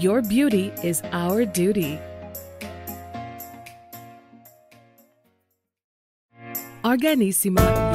[0.00, 2.00] Your beauty is our duty.
[6.82, 7.93] Organissima.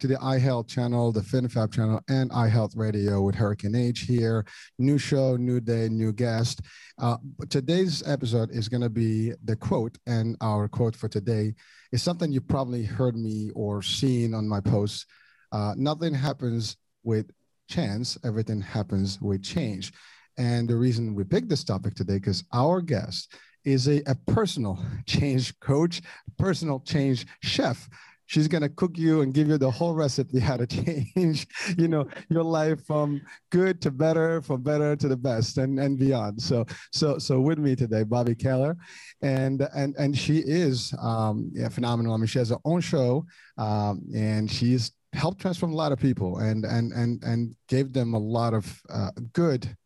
[0.00, 4.46] To the iHealth channel, the FinFab channel, and iHealth Radio with Hurricane H here.
[4.78, 6.62] New show, new day, new guest.
[6.98, 7.18] Uh,
[7.50, 11.52] today's episode is going to be the quote, and our quote for today
[11.92, 15.04] is something you probably heard me or seen on my posts.
[15.52, 17.30] Uh, nothing happens with
[17.68, 19.92] chance, everything happens with change.
[20.38, 23.34] And the reason we picked this topic today, because our guest
[23.66, 26.00] is a, a personal change coach,
[26.38, 27.86] personal change chef
[28.30, 31.88] she's going to cook you and give you the whole recipe how to change you
[31.88, 36.40] know your life from good to better from better to the best and and beyond.
[36.40, 38.76] So so so with me today Bobbi Kahler
[39.20, 42.14] and and and she is um yeah phenomenal.
[42.14, 43.26] I mean she has her own show
[43.58, 48.14] um and she's helped transform a lot of people and and and and gave them
[48.14, 49.76] a lot of uh, good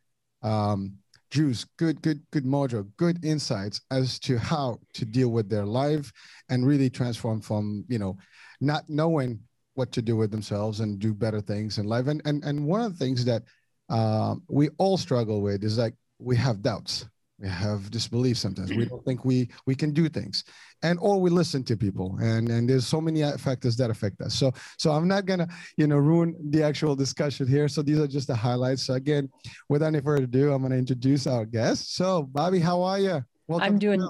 [0.42, 0.98] um
[1.34, 6.12] juice, good, good, good mojo, good insights as to how to deal with their life
[6.48, 8.16] and really transform from, you know,
[8.60, 9.40] not knowing
[9.74, 12.06] what to do with themselves and do better things in life.
[12.06, 13.42] And and and one of the things that
[13.88, 17.06] uh, we all struggle with is like we have doubts,
[17.44, 18.72] we have disbelief sometimes.
[18.72, 20.44] We don't think we we can do things,
[20.82, 24.34] and or we listen to people, and and there's so many factors that affect us.
[24.34, 27.68] So so I'm not gonna you know ruin the actual discussion here.
[27.68, 28.86] So these are just the highlights.
[28.86, 29.28] So again,
[29.68, 31.94] without any further ado, I'm gonna introduce our guest.
[31.94, 33.22] So Bobbi how are you?
[33.46, 34.00] Welcome I'm doing.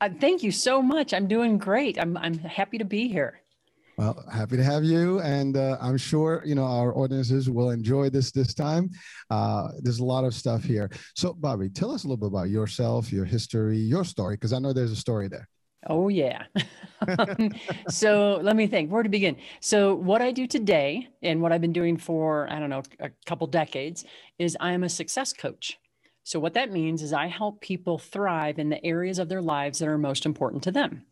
[0.00, 1.12] Uh, thank you so much.
[1.12, 1.98] I'm doing great.
[1.98, 3.40] I'm I'm happy to be here.
[4.00, 8.08] Well, happy to have you, and uh, I'm sure you know our audiences will enjoy
[8.08, 8.88] this this time.
[9.28, 10.88] Uh, there's a lot of stuff here.
[11.14, 14.58] So, Bobbi, tell us a little bit about yourself, your history, your story, because I
[14.58, 15.46] know there's a story there.
[15.86, 16.44] Oh yeah.
[17.90, 19.36] so let me think where to begin.
[19.60, 23.10] So what I do today and what I've been doing for I don't know a
[23.26, 24.06] couple decades
[24.38, 25.78] is I am a success coach.
[26.22, 29.78] So, what that means is I help people thrive in the areas of their lives
[29.78, 31.04] that are most important to them.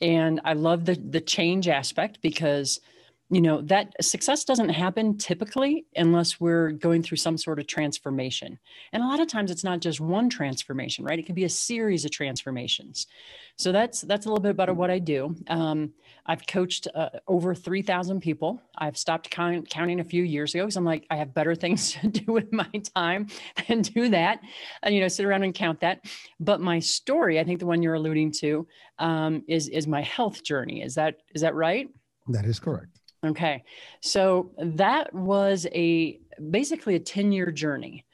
[0.00, 2.80] And I love the, the change aspect because,
[3.30, 8.58] you know, that success doesn't happen typically unless we're going through some sort of transformation.
[8.92, 11.18] And a lot of times it's not just one transformation, right?
[11.18, 13.06] It can be a series of transformations.
[13.56, 15.34] So that's that's a little bit about what I do.
[15.48, 15.92] Um,
[16.24, 18.62] I've coached uh, over 3,000 people.
[18.76, 21.92] I've stopped count, counting a few years ago because I'm like, I have better things
[21.92, 23.26] to do with my time
[23.66, 24.40] than do that,
[24.82, 26.04] and you know, sit around and count that.
[26.40, 28.66] But my story, I think the one you're alluding to,
[28.98, 30.80] um, is is my health journey.
[30.82, 31.88] Is that is that right?
[32.28, 32.97] That is correct.
[33.26, 33.64] Okay,
[34.00, 36.20] so that was a
[36.50, 38.04] basically a 10 year journey,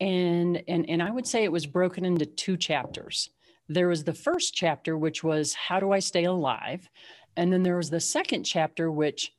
[0.00, 3.30] and and and I would say it was broken into two chapters
[3.68, 6.88] there was the first chapter, which was How Do I Stay Alive?
[7.36, 9.34] And then there was the second chapter, which,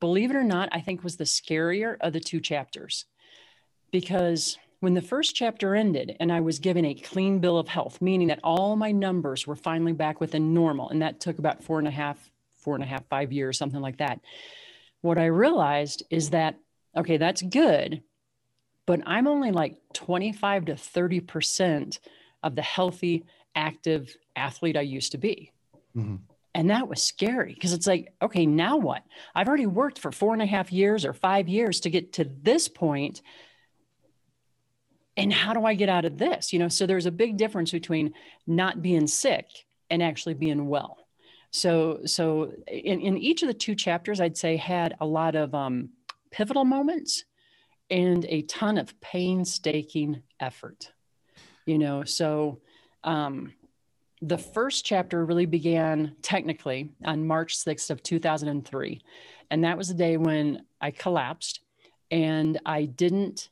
[0.00, 3.06] believe it or not, I think was the scarier of the two chapters.
[3.92, 8.02] Because when the first chapter ended and I was given a clean bill of health,
[8.02, 11.78] meaning that all my numbers were finally back within normal, and that took about four
[11.78, 12.31] and a half,
[12.62, 14.20] four and a half, five years, something like that.
[15.02, 16.58] What I realized is that,
[16.96, 18.02] okay, that's good,
[18.86, 21.98] but I'm only like 25 to 30%
[22.42, 23.24] of the healthy
[23.54, 25.52] active athlete I used to be.
[25.96, 26.16] Mm-hmm.
[26.54, 29.02] And that was scary because it's like, okay, now what?
[29.34, 32.24] I've already worked for four and a half years or five years to get to
[32.42, 33.22] this point,
[35.16, 36.52] And how do I get out of this?
[36.52, 38.14] You know, so there's a big difference between
[38.46, 39.46] not being sick
[39.90, 41.01] and actually being well.
[41.52, 45.54] So, so in, in each of the two chapters, I'd say had a lot of
[45.54, 45.90] um,
[46.30, 47.24] pivotal moments
[47.90, 50.92] and a ton of painstaking effort.
[51.66, 52.60] You know, so
[53.04, 53.52] um,
[54.22, 59.02] the first chapter really began technically on March 6th of 2003.
[59.50, 61.60] And that was the day when I collapsed
[62.10, 63.50] and I didn't,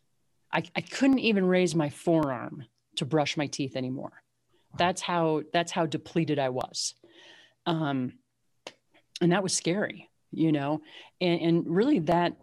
[0.51, 2.65] I, I couldn't even raise my forearm
[2.97, 4.23] to brush my teeth anymore.
[4.79, 6.95] That's how, that's how depleted I was.
[7.71, 8.15] Um,
[9.21, 10.83] and that was scary, you know,
[11.21, 12.37] and, and really that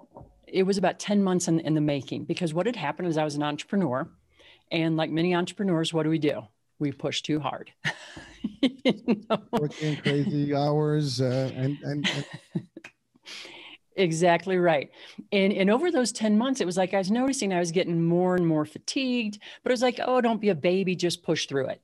[0.47, 3.25] it was about 10 months in, in the making because what had happened is I
[3.25, 4.09] was an entrepreneur.
[4.71, 6.41] And like many entrepreneurs, what do we do?
[6.79, 7.71] We push too hard.
[8.61, 9.41] you know?
[9.51, 12.09] Working crazy hours uh, and, and,
[12.55, 12.67] and
[13.97, 14.91] Exactly right.
[15.31, 18.03] And and over those 10 months, it was like I was noticing I was getting
[18.03, 21.47] more and more fatigued, but it was like, oh, don't be a baby, just push
[21.47, 21.81] through it.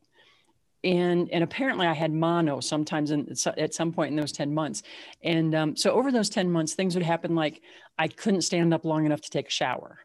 [0.84, 4.84] And and apparently I had mono sometimes in, at some point in those 10 months.
[5.24, 7.62] And um, so over those 10 months, things would happen like
[7.98, 10.00] I couldn't stand up long enough to take a shower.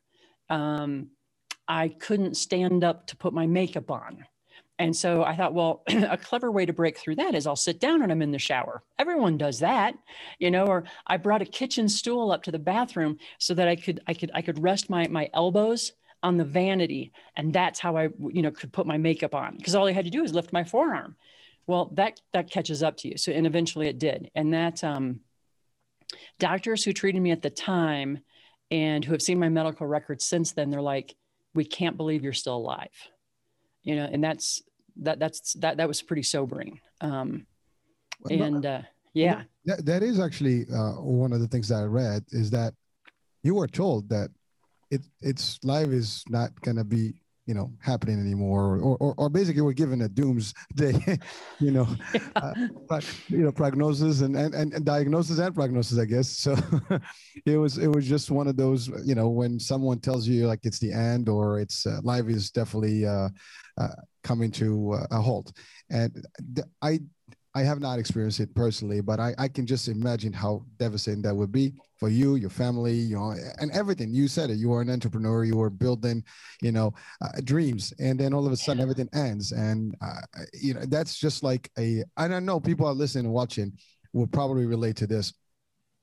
[0.48, 1.08] Um,
[1.66, 4.25] I couldn't stand up to put my makeup on.
[4.78, 7.80] And so I thought, well, a clever way to break through that is I'll sit
[7.80, 8.82] down and I'm in the shower.
[8.98, 9.94] Everyone does that,
[10.38, 13.76] you know, or I brought a kitchen stool up to the bathroom so that I
[13.76, 15.92] could I could I could rest my my elbows
[16.23, 19.75] on the vanity and that's how I you know could put my makeup on because
[19.75, 21.17] all I had to do is lift my forearm.
[21.67, 23.17] Well, that that catches up to you.
[23.17, 24.31] So and eventually it did.
[24.35, 25.20] And that um
[26.38, 28.20] doctors who treated me at the time
[28.70, 31.15] and who have seen my medical records since then, they're like,
[31.55, 32.91] we can't believe you're still alive
[33.88, 34.62] you know, and that's
[34.97, 36.79] that that's that that was pretty sobering.
[37.00, 37.47] Um,
[38.29, 38.82] and uh,
[39.14, 42.75] yeah, that, that is actually uh, one of the things that I read is that
[43.43, 44.31] you were told that
[44.90, 47.14] it it's life is not gonna be
[47.49, 51.19] you know happening anymore or or, or basically we're given a doomsday
[51.58, 51.88] you know
[52.37, 52.52] uh,
[53.29, 56.29] you know prognosis and, and and diagnosis and prognosis i guess.
[56.29, 56.55] So
[57.46, 60.61] it was it was just one of those you know when someone tells you like
[60.64, 63.31] it's the end or it's uh, life is definitely uh,
[63.79, 63.88] uh
[64.23, 65.52] coming to uh, a halt.
[65.90, 66.26] And
[66.82, 67.00] i
[67.55, 71.35] I have not experienced it personally, but I, I can just imagine how devastating that
[71.35, 74.12] would be for you, your family, you know, and everything.
[74.12, 74.59] You said it.
[74.59, 75.45] You are an entrepreneur.
[75.45, 76.23] You are building,
[76.61, 76.93] you know,
[77.23, 79.53] uh, dreams, and then all of a sudden everything ends.
[79.53, 80.21] And uh,
[80.53, 82.05] you know, that's just like a.
[82.17, 82.61] I don't know.
[82.61, 83.73] People are listening and watching
[84.12, 85.33] will probably relate to this.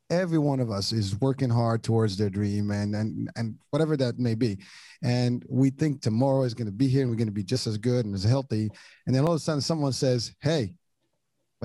[0.10, 4.18] Every one of us is working hard towards their dream, and and and whatever that
[4.20, 4.58] may be,
[5.04, 7.68] and we think tomorrow is going to be here, and we're going to be just
[7.68, 8.70] as good and as healthy.
[9.06, 10.74] And then all of a sudden, someone says, "Hey,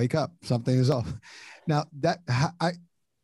[0.01, 1.13] wake up, something is off."
[1.67, 2.19] Now that
[2.59, 2.73] I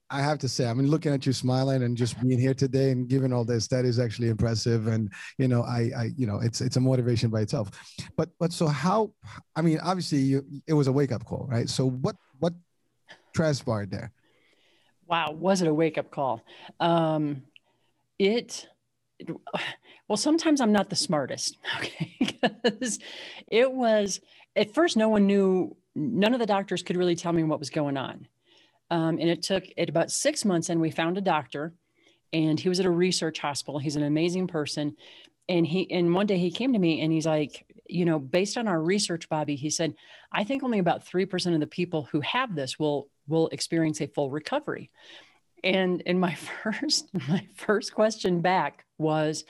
[0.08, 2.90] I have to say, I mean, looking at you smiling and just being here today
[2.92, 4.86] and giving all this, that is actually impressive.
[4.86, 7.70] And you know, I, I, you know, it's it's a motivation by itself.
[8.16, 9.12] But but so how?
[9.56, 11.68] I mean, obviously, you, it was a wake up call, right?
[11.68, 12.52] So what what
[13.34, 14.12] transpired there?
[15.08, 16.42] Wow, was it a wake up call?
[16.78, 17.42] Um,
[18.18, 18.68] it,
[19.18, 19.28] it
[20.08, 23.00] well, sometimes I'm not the smartest, okay, because
[23.48, 24.20] it was
[24.54, 25.76] at first no one knew.
[25.96, 28.28] None of the doctors could really tell me what was going on
[28.90, 31.72] um, and it took it about six months, and we found a doctor,
[32.32, 33.78] and he was at a research hospital.
[33.78, 34.96] He's an amazing person,
[35.48, 38.56] and he and one day he came to me and he's like, you know, based
[38.56, 39.94] on our research, Bobbi, he said,
[40.32, 44.00] I think only about three percent of the people who have this will will experience
[44.00, 44.90] a full recovery.
[45.64, 49.44] And and my first my first question back was,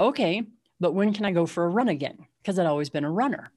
[0.00, 0.42] okay,
[0.80, 2.26] but when can I go for a run again?
[2.42, 3.52] Because I'd always been a runner.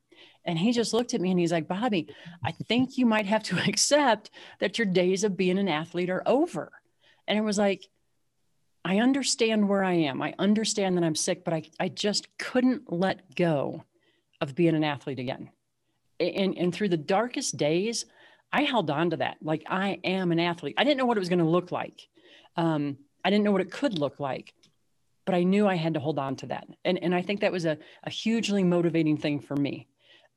[0.46, 2.10] And he just looked at me and he's like, Bobbi,
[2.44, 6.24] I think you might have to accept that your days of being an athlete are
[6.25, 6.72] over.
[7.27, 7.88] And it was like,
[8.84, 10.22] I understand where I am.
[10.22, 13.84] I understand that I'm sick, but I, I just couldn't let go
[14.39, 15.51] of being an athlete again.
[16.20, 18.06] And, and through the darkest days,
[18.51, 19.38] I held on to that.
[19.42, 20.75] Like, I am an athlete.
[20.77, 22.08] I didn't know what it was going to look like.
[22.58, 24.54] Um, I didn't know what it could look like,
[25.25, 26.68] but I knew I had to hold on to that.
[26.84, 29.88] And, and I think that was a, a hugely motivating thing for me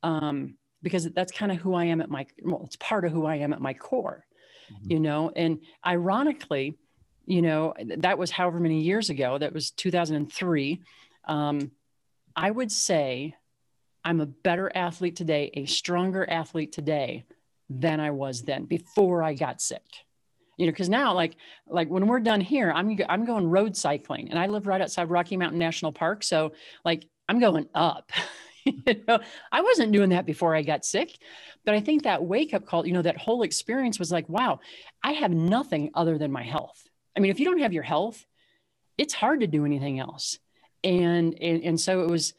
[0.05, 3.25] um, because that's kind of who I am at my, well, it's part of who
[3.25, 4.25] I am at my core,
[4.71, 4.93] mm-hmm.
[4.93, 5.33] you know?
[5.35, 6.77] And ironically,
[7.27, 10.83] you know, that was however many years ago, that was 2003.
[11.27, 11.71] Um,
[12.37, 13.35] I would say
[14.05, 17.25] I'm a better athlete today, a stronger athlete today
[17.71, 19.83] than I was then before I got sick.
[20.59, 24.31] You know, because now, like, like when we're done here, I'm I'm going road cycling,
[24.31, 26.23] and I live right outside Rocky Mountain National Park.
[26.23, 26.53] So,
[26.85, 28.13] like, I'm going up.
[28.87, 29.21] you know,
[29.53, 31.19] I wasn't doing that before I got sick.
[31.65, 34.61] But I think that wake up call, you know, that whole experience was like, wow,
[35.03, 36.83] I have nothing other than my health.
[37.17, 38.25] I mean, if you don't have your health,
[38.99, 40.39] it's hard to do anything else.
[40.83, 42.35] And, and, and so it was,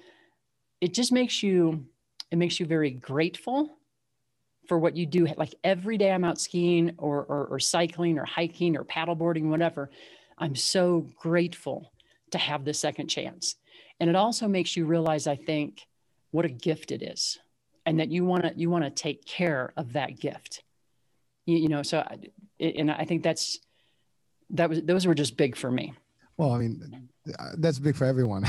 [0.82, 1.86] it just makes you,
[2.32, 3.77] it makes you very grateful
[4.67, 5.27] for what you do.
[5.38, 9.89] Like every day I'm out skiing or, or, or cycling or hiking or paddleboarding, whatever.
[10.38, 11.91] I'm so grateful
[12.32, 13.55] to have this second chance.
[14.00, 15.88] And it also makes you realize, I think,
[16.36, 17.39] what a gift it is
[17.86, 20.63] and that you want to you want to take care of that gift.
[21.46, 22.18] You, you know so I,
[22.60, 23.60] and i think that's
[24.50, 25.94] that was those were just big for me.
[26.38, 27.10] Well i mean
[27.58, 28.44] that's big for everyone.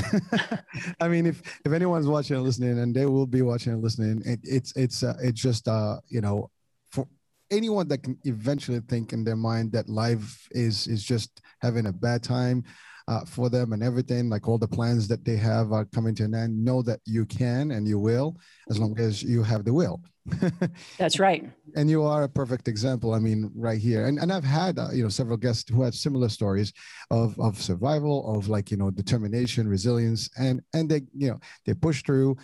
[0.99, 4.21] I mean if if anyone's watching and listening and they will be watching and listening
[4.25, 6.49] it, it's it's uh, it's just uh you know
[6.91, 7.07] for
[7.49, 11.93] anyone that can eventually think in their mind that life is is just having a
[11.93, 12.65] bad time
[13.07, 16.23] uh, for them and everything, like all the plans that they have are coming to
[16.25, 18.37] an end, know that you can and you will,
[18.69, 20.01] as long as you have the will.
[20.97, 21.49] That's right.
[21.75, 23.13] And you are a perfect example.
[23.13, 24.07] I mean, right here.
[24.07, 26.73] And and I've had uh, you know several guests who had similar stories
[27.09, 31.73] of of survival, of like you know determination, resilience, and and they you know they
[31.73, 32.35] push through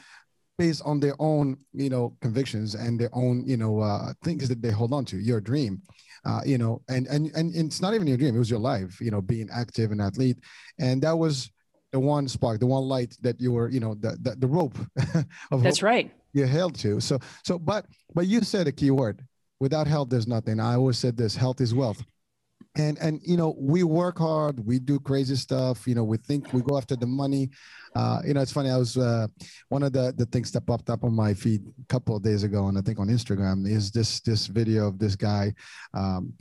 [0.58, 4.62] based on their own you know convictions and their own you know uh, things that
[4.62, 5.82] they hold on to your dream
[6.26, 9.00] uh, you know and, and and it's not even your dream it was your life
[9.02, 10.38] you know being active and athlete.
[10.80, 11.52] And that was
[11.92, 14.78] the one spark the one light that you were you know the the, the rope
[15.52, 16.12] of that's right.
[16.34, 17.00] you held to.
[17.00, 19.22] So so but but you said a key word
[19.60, 20.60] without health there's nothing.
[20.60, 22.04] I always said this health is wealth
[22.76, 26.52] and and you know we work hard we do crazy stuff you know we think
[26.54, 27.50] we go after the money.
[27.96, 29.28] Uh, you know it's funny i was uh,
[29.70, 32.42] one of the the things that popped up on my feed a couple of days
[32.42, 35.54] ago and i think on instagram is this this video of this guy
[35.94, 36.34] um,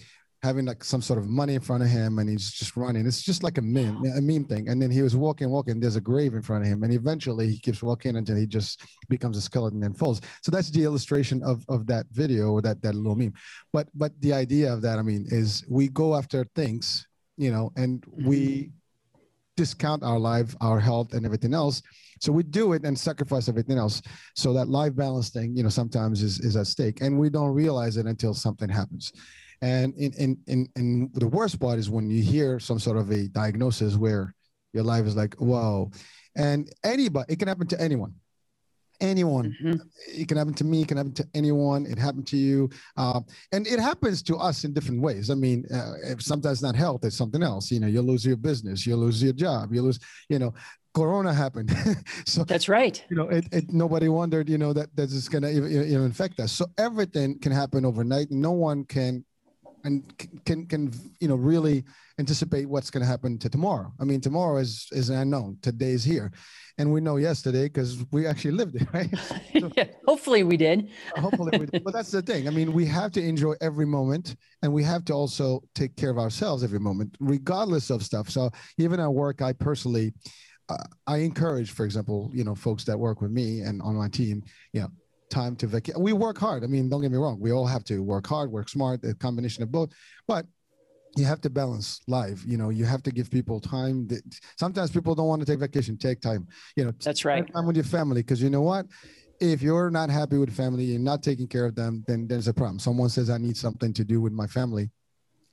[0.42, 3.06] having like some sort of money in front of him and he's just running.
[3.06, 4.68] It's just like a meme, a meme thing.
[4.68, 6.82] And then he was walking, walking, there's a grave in front of him.
[6.82, 10.20] And eventually he keeps walking until he just becomes a skeleton and falls.
[10.42, 13.34] So that's the illustration of, of that video or that, that little meme.
[13.72, 17.06] But but the idea of that, I mean, is we go after things,
[17.36, 18.70] you know, and we mm-hmm.
[19.56, 21.82] discount our life, our health, and everything else.
[22.20, 24.02] So we do it and sacrifice everything else.
[24.34, 27.00] So that life balance thing, you know, sometimes is, is at stake.
[27.00, 29.12] And we don't realize it until something happens.
[29.62, 33.10] And in, in, in, in the worst part is when you hear some sort of
[33.10, 34.34] a diagnosis where
[34.72, 35.92] your life is like, whoa.
[36.36, 38.14] And anybody, it can happen to anyone.
[39.00, 39.56] Anyone.
[39.62, 40.20] Mm-hmm.
[40.20, 41.86] It can happen to me, it can happen to anyone.
[41.86, 42.70] It happened to you.
[42.96, 43.20] Uh,
[43.52, 45.30] and it happens to us in different ways.
[45.30, 47.70] I mean, uh, if sometimes not health, it's something else.
[47.70, 50.54] You know, you lose your business, you lose your job, you lose, you know,
[50.94, 51.74] corona happened
[52.26, 55.40] so that's right you know it, it nobody wondered you know that that is going
[55.40, 59.24] to you know infect us so everything can happen overnight no one can
[59.84, 60.02] and
[60.44, 61.84] can can you know really
[62.18, 63.92] anticipate what's going to happen to tomorrow.
[64.00, 65.58] I mean, tomorrow is is an unknown.
[65.62, 66.32] Today's here,
[66.78, 69.10] and we know yesterday because we actually lived it, right?
[69.58, 70.88] So, yeah, hopefully we did.
[71.16, 71.84] hopefully we did.
[71.84, 72.48] But that's the thing.
[72.48, 76.10] I mean, we have to enjoy every moment, and we have to also take care
[76.10, 78.30] of ourselves every moment, regardless of stuff.
[78.30, 80.12] So even at work, I personally.
[80.68, 80.76] Uh,
[81.08, 84.44] I encourage, for example, you know, folks that work with me and on my team,
[84.72, 84.88] you know,
[85.32, 86.00] time to vacation.
[86.00, 86.62] We work hard.
[86.62, 87.40] I mean, don't get me wrong.
[87.40, 89.90] We all have to work hard, work smart, a combination of both.
[90.28, 90.46] But
[91.16, 92.42] you have to balance life.
[92.46, 94.08] You know, you have to give people time.
[94.58, 95.96] Sometimes people don't want to take vacation.
[95.96, 96.46] Take time.
[96.76, 97.44] You know, that's right.
[97.52, 98.86] Time with your family because you know what?
[99.40, 102.54] If you're not happy with family and not taking care of them, then there's a
[102.54, 102.78] problem.
[102.78, 104.90] Someone says, "I need something to do with my family."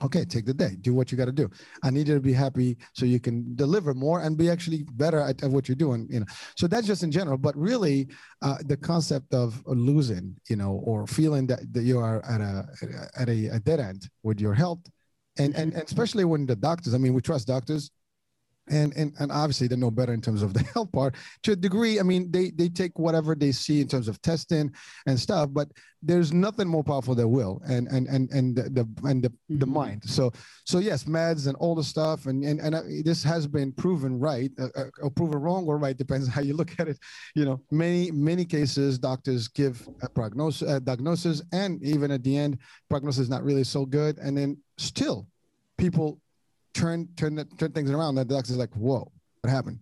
[0.01, 0.75] Okay take the day.
[0.81, 1.49] Do what you got to do.
[1.83, 5.19] I need you to be happy so you can deliver more and be actually better
[5.19, 6.25] at, at what you're doing you know.
[6.55, 7.37] So that's just in general.
[7.37, 8.07] But really
[8.41, 12.65] uh, the concept of losing you know or feeling that, that you are at a
[13.17, 14.81] at a, a dead end with your health.
[15.37, 17.91] And, and and especially when the doctors i mean we trust doctors
[18.69, 21.15] and and and obviously they know better in terms of the health part.
[21.43, 24.71] To a degree i mean they they take whatever they see in terms of testing
[25.05, 25.69] and stuff but
[26.01, 29.59] there's nothing more powerful than will and and and and the, the and the, mm-hmm.
[29.59, 30.03] the mind.
[30.05, 30.31] So
[30.65, 34.19] so yes meds and all the stuff and and, and uh, this has been proven
[34.19, 36.97] right uh, uh, or proven wrong or right depends on how you look at it.
[37.35, 42.37] You know many many cases doctors give a prognosis a diagnosis and even at the
[42.37, 42.59] end
[42.89, 44.17] prognosis is not really so good.
[44.19, 45.27] And then still
[45.77, 46.19] people
[46.73, 48.15] turn turn turn things around.
[48.15, 49.11] That the doctor's like, whoa,
[49.41, 49.79] what happened?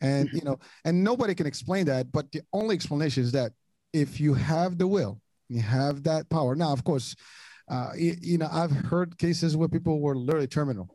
[0.00, 2.10] And you know, and nobody can explain that.
[2.12, 3.52] But the only explanation is that
[3.92, 6.54] if you have the will, you have that power.
[6.54, 7.14] Now, of course,
[7.68, 10.88] uh, you, you know, I've heard cases where people were literally terminal,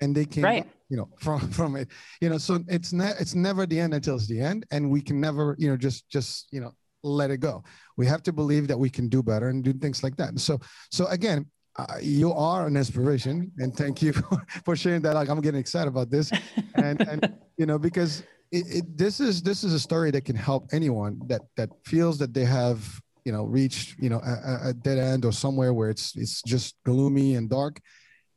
[0.00, 0.66] and they came, right.
[0.88, 1.88] you know, from from it.
[2.20, 5.00] You know, so it's not it's never the end until it's the end, and we
[5.00, 7.64] can never, you know, just just you know let it go.
[7.96, 10.28] We have to believe that we can do better and do things like that.
[10.28, 10.60] And so,
[10.90, 15.14] so again, uh, you are an inspiration and thank you for, for sharing that.
[15.14, 16.30] Like i'm getting excited about this.
[16.74, 20.36] And and you know because it, it, this is this is a story that can
[20.36, 24.72] help anyone that that feels that they have you know reached you know a, a
[24.74, 27.80] dead end or somewhere where it's it's just gloomy and dark.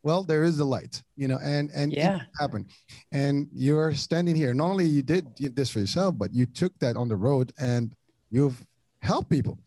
[0.04, 2.18] Well there is the light you know and and yeah.
[2.18, 2.68] it happen
[3.12, 4.54] and you're standing here.
[4.54, 7.94] Not only you did this for yourself but you took that on the road and
[8.30, 8.64] you've
[9.02, 9.60] helped people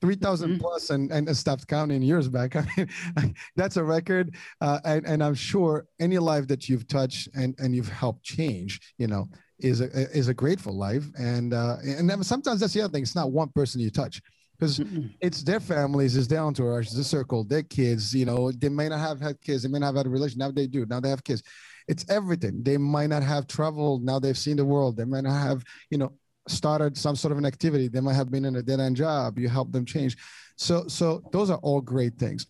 [0.00, 0.60] 3,000 mm-hmm.
[0.60, 2.56] plus and, and stopped counting years back.
[2.56, 4.34] I mean, that's a record.
[4.60, 8.80] Uh, and, and I'm sure any life that you've touched and, and you've helped change,
[8.98, 9.28] you know,
[9.58, 11.04] is a, is a grateful life.
[11.18, 13.02] And, uh, and sometimes that's the other thing.
[13.02, 14.22] It's not one person you touch
[14.60, 14.80] because
[15.20, 18.90] it's their families, it's their entourage, it's the circle, their kids, you know, they may
[18.90, 19.62] not have had kids.
[19.62, 20.38] They may not have had a relation.
[20.38, 20.84] Now they do.
[20.84, 21.42] Now they have kids.
[21.88, 22.62] It's everything.
[22.62, 24.04] They might not have traveled.
[24.04, 24.96] Now they've seen the world.
[24.96, 26.12] They might not have, you know,
[26.48, 27.88] started some sort of an activity.
[27.88, 29.38] They might have been in a dead end job.
[29.38, 30.16] You help them change.
[30.56, 32.46] So, so those are all great things.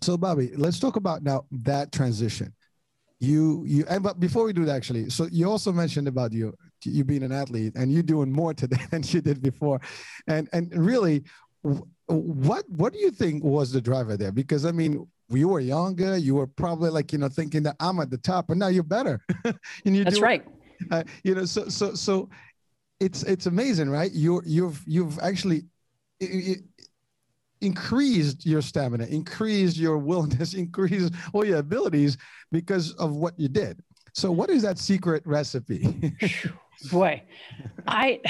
[0.00, 2.54] So, Bobbi, let's talk about now that transition.
[3.20, 6.54] You, you, and but before we do that, actually, so you also mentioned about you,
[6.84, 9.80] you being an athlete, and you doing more today than you did before,
[10.28, 11.24] and and really,
[12.06, 14.30] what what do you think was the driver there?
[14.30, 17.98] Because I mean, you were younger, you were probably like you know thinking that I'm
[17.98, 19.20] at the top, but now you're better.
[19.44, 20.44] and you That's do, right.
[20.92, 22.28] Uh, you know, so so so
[23.00, 24.12] it's it's amazing, right?
[24.12, 25.64] You you've you've actually
[26.20, 26.62] it,
[27.60, 32.16] increased your stamina, increased your willingness, increased all your abilities
[32.52, 33.80] because of what you did.
[34.14, 36.14] So, what is that secret recipe?
[36.90, 37.22] Boy,
[37.86, 38.20] I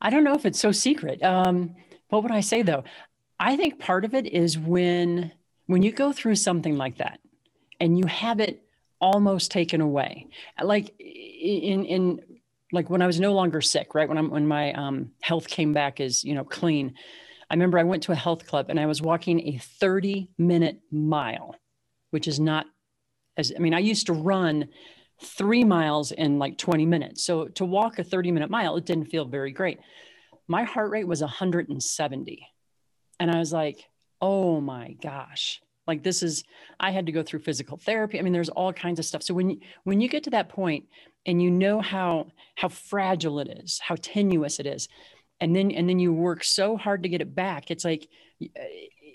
[0.00, 1.22] I don't know if it's so secret.
[1.22, 1.74] Um,
[2.08, 2.84] what would I say though?
[3.38, 5.32] I think part of it is when
[5.66, 7.20] when you go through something like that
[7.80, 8.62] and you have it
[9.00, 10.26] almost taken away,
[10.62, 12.20] like in in
[12.72, 14.08] like when I was no longer sick, right?
[14.08, 16.94] When I'm when my um, health came back as you know clean,
[17.48, 20.80] I remember I went to a health club and I was walking a 30 minute
[20.90, 21.56] mile,
[22.10, 22.66] which is not
[23.36, 24.68] as I mean I used to run
[25.22, 27.24] three miles in like 20 minutes.
[27.24, 29.78] So to walk a 30 minute mile, it didn't feel very great.
[30.48, 32.46] My heart rate was 170,
[33.18, 33.84] and I was like,
[34.20, 36.44] oh my gosh like this is
[36.78, 38.18] i had to go through physical therapy.
[38.18, 39.22] I mean there's all kinds of stuff.
[39.22, 40.86] So when you when you get to that point
[41.26, 44.88] and you know how how fragile it is how tenuous it is
[45.40, 48.08] and then and then you work so hard to get it back it's like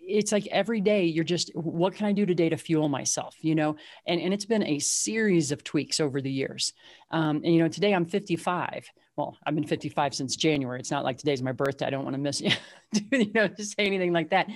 [0.07, 3.55] it's like every day you're just what can i do today to fuel myself you
[3.55, 3.75] know?
[4.05, 6.73] And and it's been a series of tweaks over the years.
[7.11, 10.79] Um, and you know today i'm 55 well i've been 55 since january.
[10.79, 11.87] It's not like today's my birthday.
[11.87, 12.41] I don't want to miss
[13.11, 14.47] you know to say anything like that.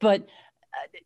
[0.00, 0.26] But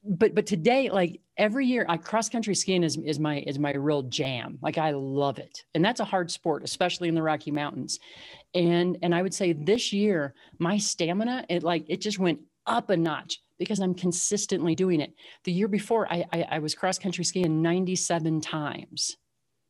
[0.05, 3.75] but but today like every year i cross country skiing is, is my is my
[3.75, 4.59] real jam.
[4.63, 5.65] Like i love it.
[5.75, 7.99] And that's a hard sport especially in the rocky mountains.
[8.55, 12.91] And and i would say this year my stamina it like it just went up
[12.91, 15.15] a notch because i'm consistently doing it.
[15.45, 19.17] The year before i i, I was cross country skiing 97 times.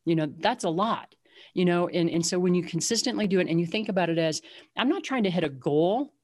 [0.04, 1.14] You know that's a lot
[1.52, 4.18] you know and and so when you consistently do it and you think about it
[4.18, 4.40] as
[4.76, 6.14] i'm not trying to hit a goal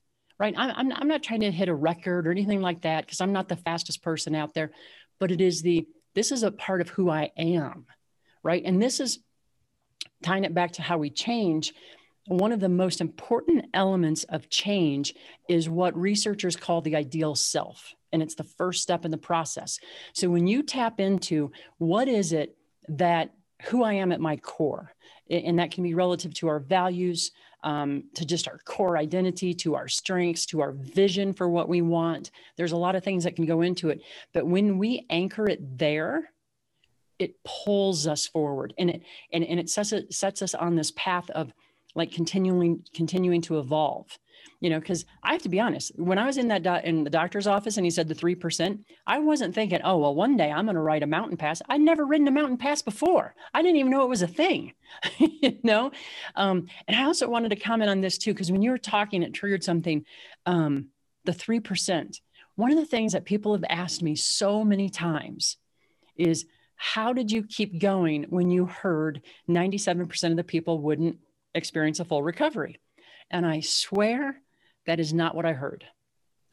[0.43, 0.55] right?
[0.57, 3.49] I'm, I'm not trying to hit a record or anything like that because I'm not
[3.49, 4.73] the fastest person out there,
[5.21, 7.87] but it is the, this is a part of who I am,
[8.43, 8.61] right?
[8.65, 9.21] And this is
[10.21, 11.73] tying it back to how we change.
[12.27, 15.15] One of the most important elements of change
[15.49, 17.95] is what researchers call the ideal self.
[18.11, 19.79] And it's the first step in the process.
[20.13, 22.57] So when you tap into what is it
[22.89, 23.31] that
[23.67, 24.93] who I am at my core,
[25.31, 27.31] and that can be relative to our values,
[27.63, 31.83] um, to just our core identity, to our strengths, to our vision for what we
[31.83, 32.31] want.
[32.57, 34.03] There's a lot of things that can go into it.
[34.33, 36.31] But when we anchor it there,
[37.19, 40.93] it pulls us forward and it and, and it sets it sets us on this
[40.97, 41.53] path of
[41.95, 44.19] like continuing continuing to evolve
[44.61, 47.05] you know because i have to be honest when i was in that do- in
[47.05, 50.51] the doctor's office and he said the 3% i wasn't thinking oh well one day
[50.51, 51.61] i'm going to ride a mountain pass.
[51.69, 53.35] I'd never ridden a mountain pass before.
[53.55, 54.73] I didn't even know it was a thing
[55.19, 55.91] you know?
[56.35, 59.23] Um, and i also wanted to comment on this too because when you were talking
[59.23, 60.05] it triggered something
[60.47, 60.89] um,
[61.25, 62.21] the 3%
[62.55, 65.57] one of the things that people have asked me so many times
[66.17, 71.19] is how did you keep going when you heard 97% of the people wouldn't
[71.55, 72.81] experience a full recovery
[73.33, 74.41] and I swear
[74.87, 75.85] that is not what I heard.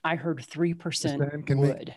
[0.04, 1.94] I heard 3% would.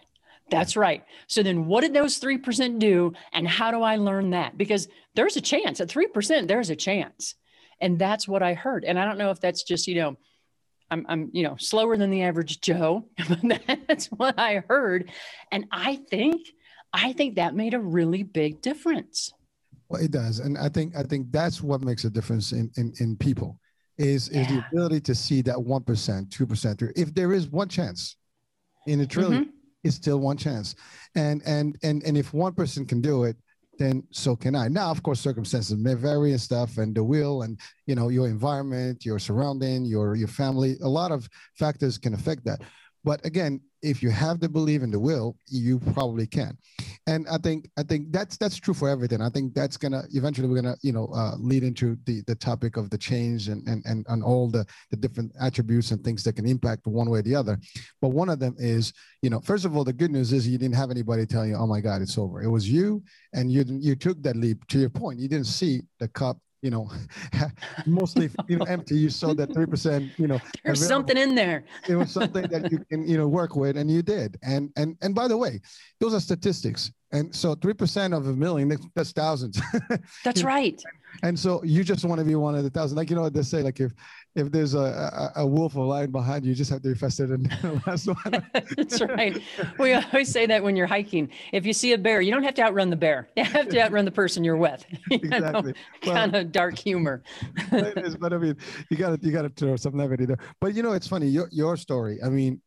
[0.50, 1.04] That's right.
[1.28, 3.12] So then what did those 3% do?
[3.32, 4.58] And how do I learn that?
[4.58, 7.36] Because there's a chance at 3%, there's a chance.
[7.80, 8.84] And that's what I heard.
[8.84, 10.16] And I don't know if that's just, you know,
[10.90, 15.10] I'm, I'm you know, slower than the average Joe, but that's what I heard.
[15.50, 16.48] And I think,
[16.92, 19.32] I think that made a really big difference.
[19.92, 20.38] Well, it does.
[20.38, 23.58] And I think, I think that's what makes a difference in, in, in people
[23.98, 27.68] is is the ability to see that one percent, two percent, if there is one
[27.68, 28.16] chance
[28.86, 29.50] in a 1000000000000 mm-hmm.
[29.84, 30.74] it's still one chance,
[31.14, 33.36] and and and and if one person can do it,
[33.78, 34.68] then so can I.
[34.68, 38.26] Now, of course, circumstances may vary and stuff, and the will, and you know, your
[38.26, 41.28] environment, your surrounding, your your family, a lot of
[41.58, 42.62] factors can affect that.
[43.04, 46.56] But again, if you have the belief and the will, you probably can.
[47.08, 49.20] And I think I think that's that's true for everything.
[49.20, 52.76] I think that's gonna eventually we're gonna you know uh, lead into the the topic
[52.76, 56.34] of the change and and and, and all the the different attributes and things that
[56.34, 57.58] can impact one way or the other.
[58.00, 60.58] But one of them is you know first of all the good news is you
[60.58, 62.40] didn't have anybody tell you oh my God it's over.
[62.40, 64.64] It was you and you you took that leap.
[64.68, 66.90] To your point, you didn't see the cup you know,
[67.86, 68.96] mostly you know, empty.
[68.96, 70.10] You saw that three percent.
[70.16, 71.08] You know, there's available.
[71.08, 71.64] something in there.
[71.88, 74.38] it was something that you can you know work with, and you did.
[74.42, 75.60] And and and by the way,
[76.00, 76.90] those are statistics.
[77.12, 79.60] And so 3% of a million, that's thousands.
[80.24, 80.82] That's right.
[81.22, 82.96] And so you just want to be one of the thousand.
[82.96, 83.92] Like, you know what they say, like if
[84.34, 86.94] if there's a, a, a wolf or lion behind you, you just have to be
[86.94, 88.46] faster than the last one.
[88.76, 89.40] That's right.
[89.78, 91.30] We always say that when you're hiking.
[91.52, 93.28] If you see a bear, you don't have to outrun the bear.
[93.36, 94.84] You have to outrun the person you're with.
[95.10, 95.74] You exactly.
[96.06, 97.22] Well, kind of dark humor.
[97.72, 98.56] it is, but I mean,
[98.88, 100.38] you got to you got to throw some levity there.
[100.60, 102.18] But you know, it's funny your your story.
[102.24, 102.60] I mean,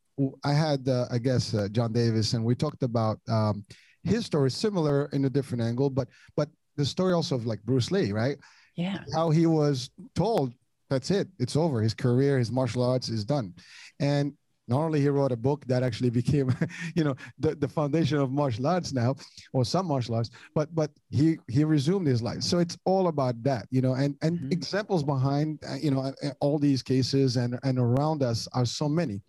[0.43, 3.65] I had uh, I guess uh, John Davis, and we talked about um,
[4.03, 7.91] his story, similar in a different angle, but but the story also of like Bruce
[7.91, 8.37] Lee, right?
[8.75, 8.99] Yeah.
[9.13, 10.53] How he was told
[10.89, 11.81] that's it, it's over.
[11.81, 13.53] His career, his martial arts is done,
[13.99, 14.33] and
[14.67, 16.53] not only he wrote a book that actually became
[16.95, 19.15] you know the, the foundation of martial arts now
[19.53, 23.41] or some martial arts but but he he resumed his life so it's all about
[23.43, 24.51] that you know and and mm-hmm.
[24.51, 28.89] examples behind uh, you know uh, all these cases and and around us are so
[28.89, 29.21] many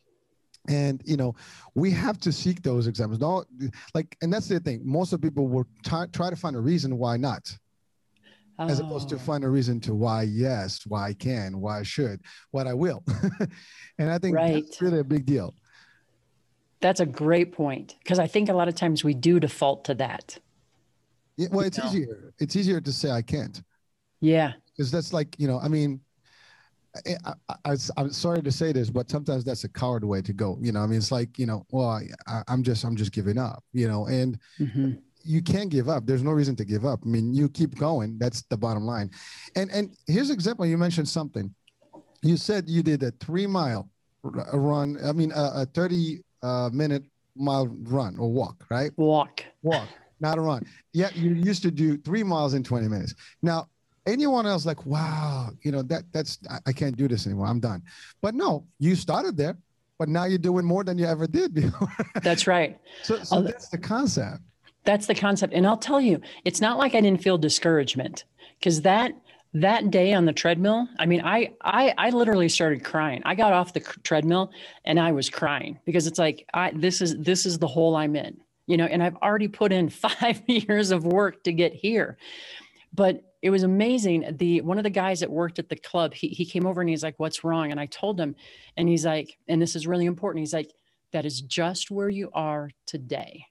[0.68, 1.35] and you know
[1.74, 3.44] we have to seek those examples no
[3.94, 6.98] like and that's the thing most of people will t- try to find a reason
[6.98, 7.57] why not
[8.59, 8.68] oh.
[8.68, 9.18] as opposed to oh.
[9.18, 13.02] find a reason to why yes why i can why i should what i will
[13.98, 14.64] and i think right.
[14.64, 15.55] that's really a big deal
[16.81, 19.94] that's a great point because i think a lot of times we do default to
[19.94, 20.38] that
[21.37, 21.87] yeah, well it's know?
[21.87, 23.62] easier it's easier to say i can't
[24.20, 26.00] yeah because that's like you know i mean
[27.24, 30.59] I, I, am sorry to say this, but sometimes that's a coward way to go.
[30.61, 33.38] You know, I mean, it's like you know, well, I, am just I'm just giving
[33.38, 33.62] up.
[33.72, 34.92] You know, and mm-hmm.
[35.24, 36.06] you can't give up.
[36.06, 37.00] There's no reason to give up.
[37.04, 38.18] I mean, you keep going.
[38.18, 39.11] That's the bottom line.
[39.54, 40.66] And and here's an example.
[40.66, 41.54] You mentioned something.
[42.22, 43.88] You said you did a three mile
[44.22, 44.98] run.
[45.04, 47.04] I mean, a, a 30 uh, minute
[47.37, 48.90] mile run or walk, right?
[48.96, 49.44] Walk.
[49.62, 49.88] Walk,
[50.20, 50.66] not a run.
[50.92, 53.14] Yeah, you used to do three miles in 20 minutes.
[53.42, 53.68] Now
[54.07, 57.47] anyone else like wow you know that that's i can't do this anymore.
[57.47, 57.83] I'm done.
[58.23, 59.57] But no you started there
[59.99, 61.88] but now you're doing more than you ever did before.
[62.23, 62.79] That's right.
[63.03, 64.42] So, so that's the concept.
[64.85, 65.53] That's the concept.
[65.53, 68.25] And i'll tell you it's not like i didn't feel discouragement
[68.59, 69.12] because that
[69.55, 73.23] that day on the treadmill i mean I, I i literally started crying.
[73.25, 74.53] I got off the treadmill
[74.85, 78.14] and i was crying because it's like i this is this is the hole i'm
[78.16, 82.19] in you know and i've already put in five years of work to get here.
[82.95, 84.26] But it was amazing.
[84.38, 86.90] The one of the guys that worked at the club, he he came over and
[86.90, 88.35] he's like, "What's wrong?" And I told him,
[88.76, 90.40] and he's like, and this is really important.
[90.40, 90.72] He's like,
[91.12, 93.46] "That is just where you are today.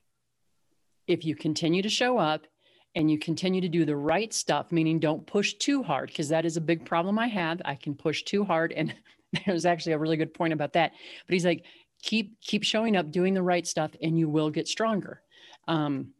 [1.07, 2.45] If you continue to show up
[2.93, 6.43] and you continue to do the right stuff, meaning don't push too hard, because that
[6.45, 7.61] is a big problem I have.
[7.63, 8.93] I can push too hard, and
[9.45, 10.91] there's actually a really good point about that.
[11.25, 11.63] But he's like,
[12.03, 15.21] keep keep showing up, doing the right stuff, and you will get stronger."
[15.69, 16.11] Um,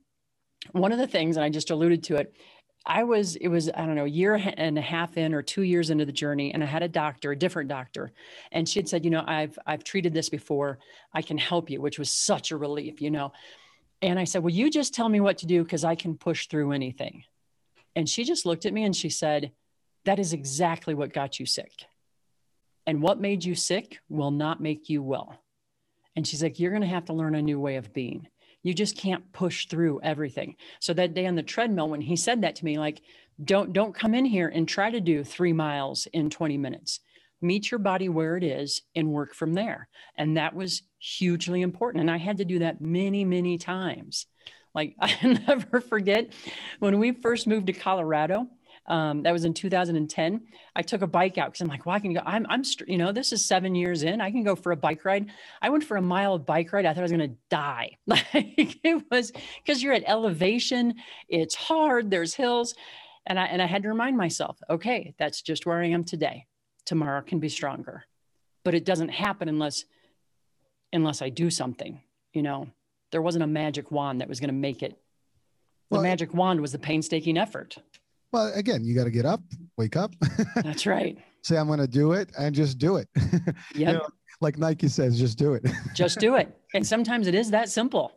[0.72, 2.34] one of the things, and I just alluded to it,
[2.88, 5.64] I was, it was, I don't know, a year and a half in or two
[5.64, 6.54] years into the journey.
[6.54, 8.12] And I had a doctor, a different doctor.
[8.52, 10.78] And she had said, you know, I've, I've treated this before.
[11.12, 13.34] I can help you, which was such a relief, you know?
[14.02, 16.48] And I said, well, you just tell me what to do because I can push
[16.48, 17.24] through anything.
[17.96, 19.52] And she just looked at me and she said,
[20.04, 21.72] that is exactly what got you sick.
[22.86, 25.40] And what made you sick will not make you well.
[26.16, 28.28] And she's like, you're going to have to learn a new way of being
[28.66, 30.56] you just can't push through everything.
[30.80, 33.04] So that day on the treadmill when he said that to me like
[33.44, 37.00] don't don't come in here and try to do three miles in 20 minutes.
[37.42, 39.88] Meet your body where it is and work from there.
[40.18, 42.02] And that was hugely important.
[42.02, 44.26] And i had to do that many many times.
[44.74, 45.16] Like i
[45.48, 46.34] never forget
[46.80, 48.48] when we first moved to colorado
[48.88, 50.42] um, that was in 2010.
[50.76, 52.22] I took a bike out because I'm like, well, I can go.
[52.26, 54.22] I'm, I'm, you know, this is seven years in.
[54.22, 55.32] I can go for a bike ride.
[55.62, 56.86] I went for a mile of bike ride.
[56.86, 57.98] I thought I was going to die.
[58.08, 59.32] Like it was
[59.64, 60.96] because you're at elevation.
[61.28, 62.12] It's hard.
[62.12, 62.76] There's hills,
[63.26, 66.46] and I and I had to remind myself, okay, that's just where I am today.
[66.86, 68.06] Tomorrow can be stronger,
[68.64, 69.86] but it doesn't happen unless
[70.94, 72.02] unless I do something.
[72.34, 72.68] You know,
[73.12, 74.92] there wasn't a magic wand that was going to make it.
[75.90, 77.78] The well, magic wand was the painstaking effort.
[78.32, 79.42] Well, again, you got to get up,
[79.78, 80.14] wake up.
[80.56, 81.18] That's right.
[81.44, 83.08] Say, I'm going to do it and just do it.
[83.16, 83.52] Yeah.
[83.76, 84.08] you know,
[84.42, 85.66] like Nike says, just do it.
[85.94, 86.58] just do it.
[86.74, 88.14] And sometimes it is that simple.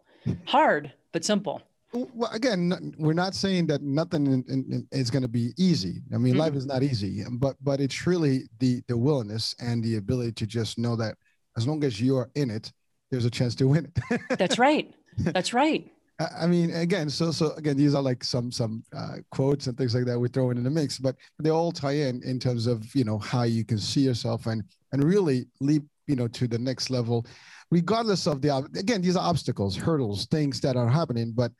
[0.46, 1.62] Hard, but simple.
[1.92, 6.02] Well, again, we're not saying that nothing in, in, is going to be easy.
[6.12, 6.40] I mean, mm-hmm.
[6.40, 10.46] life is not easy, but but it's really the the willingness and the ability to
[10.46, 11.16] just know that
[11.56, 12.70] as long as you are in it,
[13.10, 14.20] there's a chance to win it.
[14.38, 14.92] That's right.
[15.16, 15.90] That's right.
[16.18, 19.94] I mean, again, so so again, these are like some some uh, quotes and things
[19.94, 22.66] like that we throw throwing in the mix, but they all tie in in terms
[22.66, 26.48] of you know how you can see yourself and and really leap you know to
[26.48, 27.24] the next level,
[27.70, 31.52] regardless of the again these are obstacles, hurdles, things that are happening, but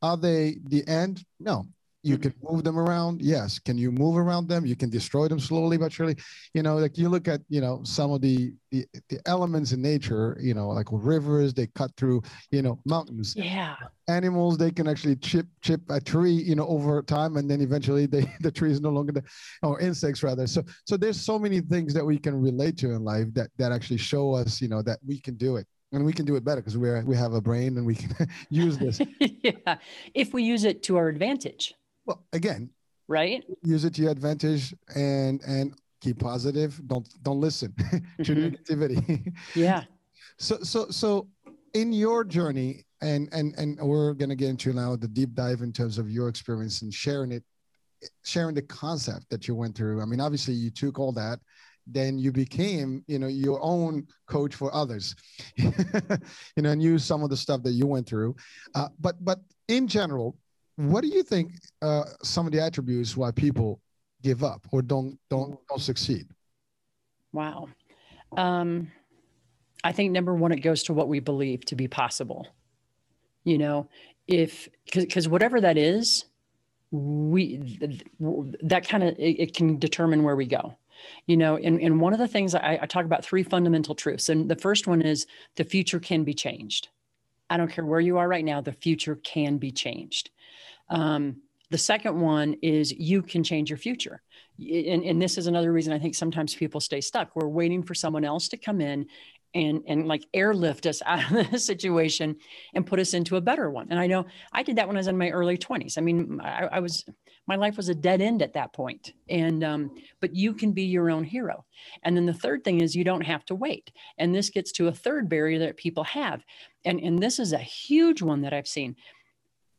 [0.00, 1.24] are they the end?
[1.40, 1.66] No,
[2.04, 2.30] you mm-hmm.
[2.30, 3.58] can move them around yes.
[3.58, 4.66] Can you move around them?
[4.66, 6.16] You can destroy them slowly but surely.
[6.52, 9.80] You know like you look at you know some of the the, the elements in
[9.80, 13.34] nature you know like rivers they cut through you know mountains.
[13.36, 13.76] Yeah.
[14.08, 18.04] Animals they can actually chip chip a tree you know over time and then eventually
[18.04, 19.22] they the tree is no longer the
[19.62, 20.46] or insects rather.
[20.46, 23.72] So so there's so many things that we can relate to in life that that
[23.72, 25.66] actually show us you know that we can do it.
[25.92, 28.28] And we can do it better because we're we have a brain and we can
[28.50, 29.00] use this.
[29.44, 29.76] Yeah.
[30.14, 31.74] If we use it to our advantage
[32.06, 32.70] well, again,
[33.08, 33.44] right?
[33.62, 36.80] Use it to your advantage and and keep positive.
[36.86, 37.74] Don't don't listen
[38.22, 38.74] to mm-hmm.
[38.74, 39.32] negativity.
[39.54, 39.84] yeah.
[40.36, 41.28] So so so
[41.74, 45.72] in your journey, and and and we're gonna get into now the deep dive in
[45.72, 47.44] terms of your experience and sharing it,
[48.24, 50.02] sharing the concept that you went through.
[50.02, 51.38] I mean, obviously you took all that
[51.86, 55.14] then you became you know your own coach for others
[55.56, 55.72] you
[56.56, 58.34] know and use some of the stuff that you went through
[58.74, 60.36] uh, but but in general
[60.76, 63.80] what do you think uh, some of the attributes why people
[64.22, 66.26] give up or don't don't don't succeed?
[67.32, 67.68] Wow.
[68.36, 68.90] Um,
[69.82, 72.48] I think number one, it goes to what we believe to be possible.
[73.44, 73.88] You know,
[74.26, 76.24] if because whatever that is,
[76.90, 77.78] we
[78.62, 80.76] that kind of it, it, can determine where we go.
[81.26, 84.28] You know, and, and one of the things I, I talk about three fundamental truths,
[84.30, 86.88] and the first one is the future can be changed.
[87.50, 90.30] I don't care where you are right now, the future can be changed.
[90.88, 94.22] Um, the second one is you can change your future.
[94.58, 97.34] And, and this is another reason I think sometimes people stay stuck.
[97.34, 99.06] We're waiting for someone else to come in
[99.54, 102.36] and and like airlift us out of this situation
[102.74, 103.88] and put us into a better one.
[103.90, 105.96] And I know I did that when I was in my early 20s.
[105.96, 107.04] I mean, I, I was
[107.46, 109.12] my life was a dead end at that point.
[109.28, 111.64] And um, but you can be your own hero.
[112.02, 113.92] And then the third thing is you don't have to wait.
[114.18, 116.42] And this gets to a third barrier that people have.
[116.84, 118.96] And and this is a huge one that I've seen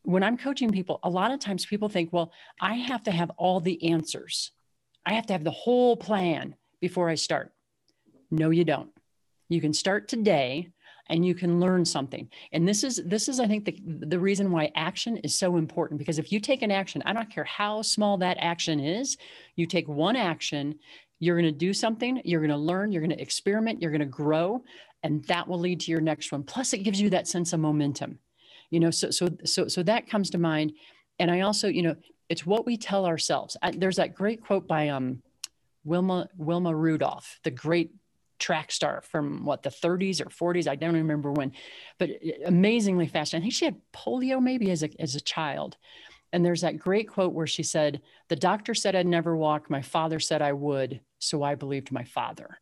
[0.05, 3.31] when I'm coaching people, a lot of times people think, well, I have to have
[3.37, 4.51] all the answers.
[5.05, 7.51] I have to have the whole plan before I start.
[8.31, 8.91] No, you don't.
[9.49, 10.69] You can start today
[11.07, 12.29] and you can learn something.
[12.51, 15.99] And this is this is I think the the reason why action is so important
[15.99, 19.17] because if you take an action, I don't care how small that action is,
[19.55, 20.79] you take one action,
[21.19, 23.99] you're going to do something, you're going to learn, you're going to experiment, you're going
[23.99, 24.63] to grow,
[25.05, 26.43] and that will lead to your next one.
[26.43, 28.19] Plus it gives you that sense of momentum
[28.69, 30.73] you know so so so so that comes to mind.
[31.19, 31.95] And i also you know
[32.27, 33.55] it's what we tell ourselves.
[33.73, 35.21] There's that great quote by um
[35.83, 37.91] wilma wilma rudolph the great
[38.39, 41.53] track star from what the 30s or 40s i don't remember when
[41.99, 42.09] but
[42.45, 43.33] amazingly fast.
[43.33, 45.77] I think she had polio maybe as a as a child.
[46.33, 49.69] And there's that great quote where she said the doctor said i'd never walk.
[49.69, 50.99] My father said i would.
[51.19, 52.59] So i believed my father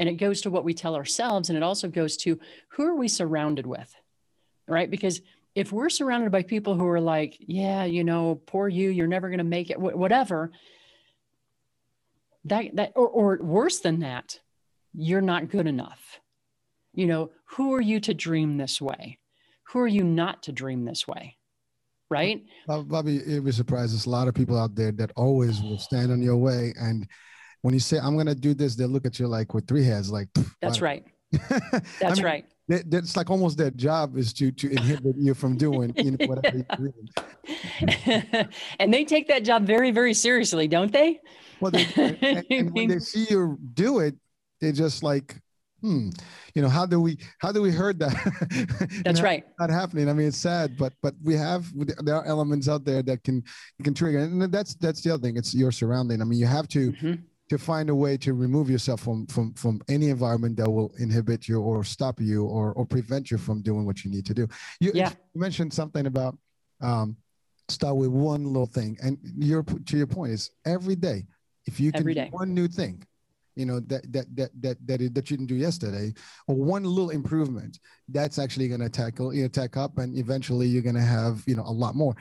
[0.00, 2.96] and it goes to what we tell ourselves and it also goes to who are
[2.96, 3.94] we surrounded with
[4.66, 5.20] right because
[5.54, 9.28] if we're surrounded by people who are like, yeah, you know, poor you, you're never
[9.28, 10.52] going to make it, whatever,
[12.44, 14.38] that, that, or, or worse than that,
[14.94, 16.20] you're not good enough.
[16.94, 19.18] You know, who are you to dream this way?
[19.64, 21.36] Who are you not to dream this way?
[22.08, 22.44] Right?
[22.68, 24.06] Bobbi, it would surprise us.
[24.06, 26.72] A lot of people out there that always will stand on your way.
[26.76, 27.06] And
[27.62, 30.10] when you say, I'm to do this, they look at you like with three heads,
[30.10, 30.28] like,
[30.60, 31.04] that's right.
[31.32, 32.44] That's I mean, right
[32.86, 36.56] that's like almost their job is to to inhibit you from doing you know, whatever
[36.56, 38.48] you're doing.
[38.78, 41.20] and they take that job very very seriously, don't they?
[41.60, 41.86] Well, they,
[42.22, 44.14] and, and when they see you do it,
[44.60, 45.36] they're just like,
[45.80, 46.10] hmm,
[46.54, 48.14] you know, how do we how do we heard that?
[49.04, 49.44] That's you know, right.
[49.58, 50.08] Not happening.
[50.08, 51.66] I mean, it's sad, but but we have
[52.04, 53.42] there are elements out there that can
[53.82, 55.36] can trigger, and that's that's the other thing.
[55.36, 56.22] It's your surrounding.
[56.22, 56.92] I mean, you have to.
[56.92, 57.14] Mm-hmm
[57.50, 61.48] to find a way to remove yourself from from from any environment that will inhibit
[61.48, 64.48] you or stop you or or prevent you from doing what you need to do.
[64.78, 65.10] You, yeah.
[65.34, 66.38] you mentioned something about
[66.80, 67.16] um,
[67.68, 71.26] start with one little thing, and your to your point is every day.
[71.66, 73.04] If you can do one new thing,
[73.60, 76.12] you know that that that that that, that you didn't do yesterday.
[76.48, 80.66] Or one little improvement that's actually going to tackle you know tack up and eventually
[80.66, 82.14] you're going to have you know a lot more.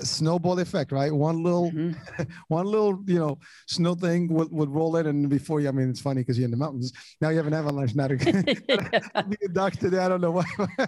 [0.00, 1.12] Snowball effect right?
[1.12, 2.22] One little mm-hmm.
[2.48, 5.90] one little you know snow thing would, would roll in and before you i mean
[5.90, 6.92] it's funny because you're in the mountains.
[7.20, 8.16] Now you have an avalanche not a,
[9.28, 10.44] be a doctor today i don't know why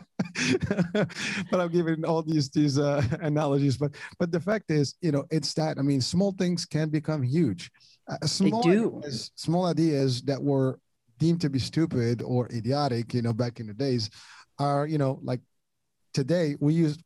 [1.51, 3.77] but i'm giving all these these uh, analogies.
[3.77, 7.23] But but the fact is you know it's that i mean small things can become
[7.23, 7.71] huge
[8.09, 8.99] uh, small they do.
[8.99, 10.79] Ideas, small ideas that were
[11.18, 14.11] deemed to be stupid or idiotic, you know, back in the days,
[14.59, 15.40] are you know like
[16.14, 16.99] today we use.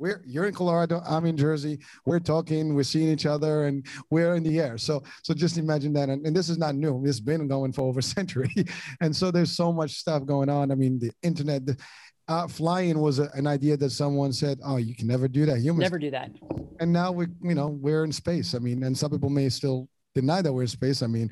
[0.00, 1.80] We're you're in Colorado, I'm in Jersey.
[2.06, 4.78] We're talking, we're seeing each other, and we're in the air.
[4.78, 6.08] So so just imagine that.
[6.08, 7.02] And, and this is not new.
[7.04, 8.54] It's been going for over a century,
[9.00, 10.70] and so there's so much stuff going on.
[10.70, 11.66] I mean, the internet.
[11.66, 11.76] The,
[12.28, 15.58] uh, flying was a, an idea that someone said, "Oh, you can never do that.
[15.60, 16.30] Humans Never do that.
[16.78, 19.88] and now we you know we're in space i mean and some people may still
[20.14, 21.30] deny that we're in space i mean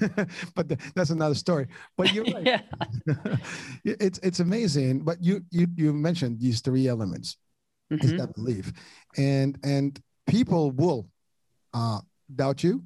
[0.54, 1.66] but th- that's another story
[1.96, 2.60] but you're right Yeah.
[3.84, 7.36] it's it's amazing but you you you mentioned these three elements
[7.90, 8.18] is Mhm.
[8.18, 8.72] that belief
[9.16, 11.08] and and people will
[11.74, 12.00] uh
[12.34, 12.82] doubt you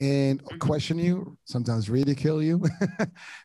[0.00, 0.58] and Mhm.
[0.58, 2.60] question you sometimes ridicule you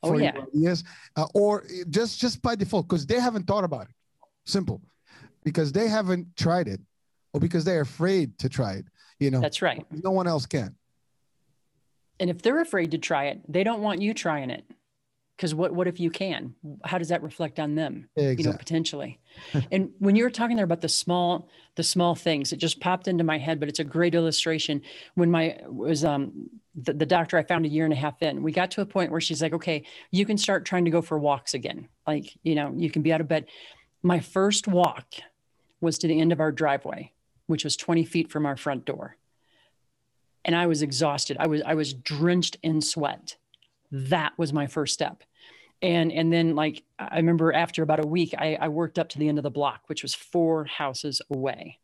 [0.03, 0.33] Oh, yeah.
[0.33, 0.83] your ideas
[1.15, 3.95] uh, or just just by default because they haven't thought about it
[4.45, 4.81] simple
[5.43, 6.81] because they haven't tried it
[7.33, 8.85] or because they're afraid to try it
[9.19, 9.85] you know That's right.
[10.03, 10.75] no one else can
[12.19, 14.65] And if they're afraid to try it, they don't want you trying it.
[15.35, 16.53] Because what, what if you can?
[16.83, 18.09] How does that reflect on them?
[18.17, 19.19] You know, exactly potentially.
[19.71, 23.07] and when you were talking there about the small, the small things, it just popped
[23.07, 24.81] into my head, but it's a great illustration.
[25.15, 28.43] When my was um the, the doctor I found a year and a half in,
[28.43, 31.01] we got to a point where she's like, okay, you can start trying to go
[31.01, 31.87] for walks again.
[32.05, 33.45] Like, you know, you can be out of bed.
[34.03, 35.05] My first walk
[35.81, 37.13] was to the end of our driveway,
[37.47, 39.15] which was 20 feet from our front door.
[40.45, 41.37] And I was exhausted.
[41.39, 43.37] I was I was drenched in sweat.
[43.91, 45.23] That was my first step.
[45.81, 49.19] And and then like I remember after about a week, I, I worked up to
[49.19, 51.79] the end of the block, which was four houses away.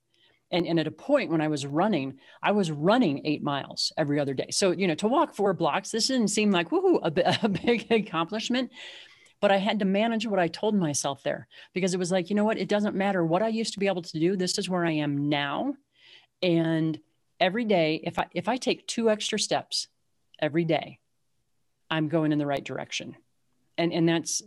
[0.52, 4.20] And, and at a point when I was running, I was running eight miles every
[4.20, 4.48] other day.
[4.52, 7.91] So, you know, to walk four blocks, this didn't seem like woohoo, a, a big
[7.91, 8.72] accomplishment.
[9.41, 12.36] But I had to manage what I told myself there because it was like, you
[12.36, 12.58] know what?
[12.58, 14.36] It doesn't matter what I used to be able to do.
[14.36, 15.74] This is where I am now.
[16.41, 16.98] And
[17.39, 19.88] every day, if I if I take two extra steps
[20.39, 21.00] every day,
[21.89, 23.15] I'm going in the right direction.
[23.78, 24.41] And and that's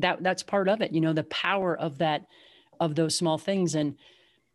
[0.00, 2.26] that that's part of it, you know, the power of that
[2.78, 3.74] of those small things.
[3.74, 3.96] And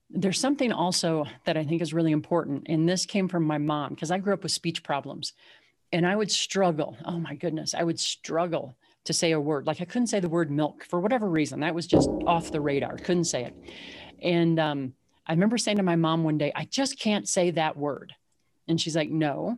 [0.09, 2.63] there's something also that I think is really important.
[2.67, 5.33] And this came from my mom because I grew up with speech problems.
[5.93, 6.97] And I would struggle.
[7.05, 9.67] Oh my goodness, I would struggle to say a word.
[9.67, 11.59] Like I couldn't say the word milk for whatever reason.
[11.59, 12.97] That was just off the radar.
[12.97, 13.55] Couldn't say it.
[14.21, 14.93] And um,
[15.27, 18.13] I remember saying to my mom one day, I just can't say that word.
[18.67, 19.57] And she's like, No,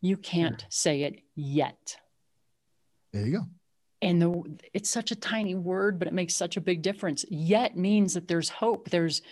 [0.00, 1.96] you can't say it yet.
[3.12, 3.46] there you go
[4.02, 7.24] And the, it's such a tiny word, but it makes such a big difference.
[7.30, 8.90] Yet means that there's hope.
[8.90, 9.22] There's,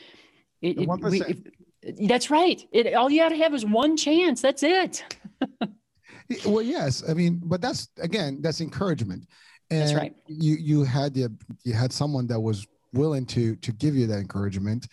[0.60, 1.30] it, The it- we- 1%.
[1.30, 2.62] if- that's right.
[2.70, 4.40] It, all you got to have is one chance.
[4.40, 5.02] That's it.
[6.46, 9.26] well yes i mean but that's again that's encouragement
[9.70, 10.14] and That's right.
[10.28, 11.30] you you had the
[11.64, 14.86] you had someone that was willing to to give you that encouragement.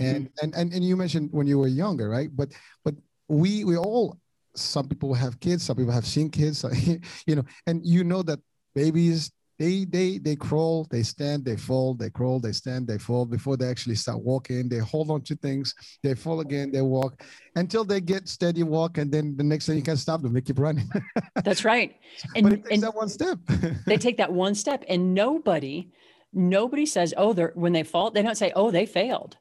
[0.00, 0.44] And mm-hmm.
[0.44, 2.30] and and, and you mentioned when you were younger right?
[2.34, 2.52] But
[2.84, 2.94] but
[3.28, 4.18] we we all
[4.56, 6.64] some people have kids some people have seen kids
[7.26, 8.38] you know and you know that
[8.74, 13.24] babies they they they crawl they stand they fall they crawl they stand they fall
[13.24, 14.68] before they actually start walking.
[14.68, 17.22] They hold on to things they fall again they walk
[17.54, 20.40] until they get steady walk and then the next thing you can stop them they
[20.40, 20.88] keep running.
[21.44, 21.96] That's right.
[22.34, 23.38] but it And, takes and that one step.
[23.86, 25.88] they take that one step and nobody,
[26.32, 29.36] nobody says, oh, they're, when they fall, they don't say, oh, they failed.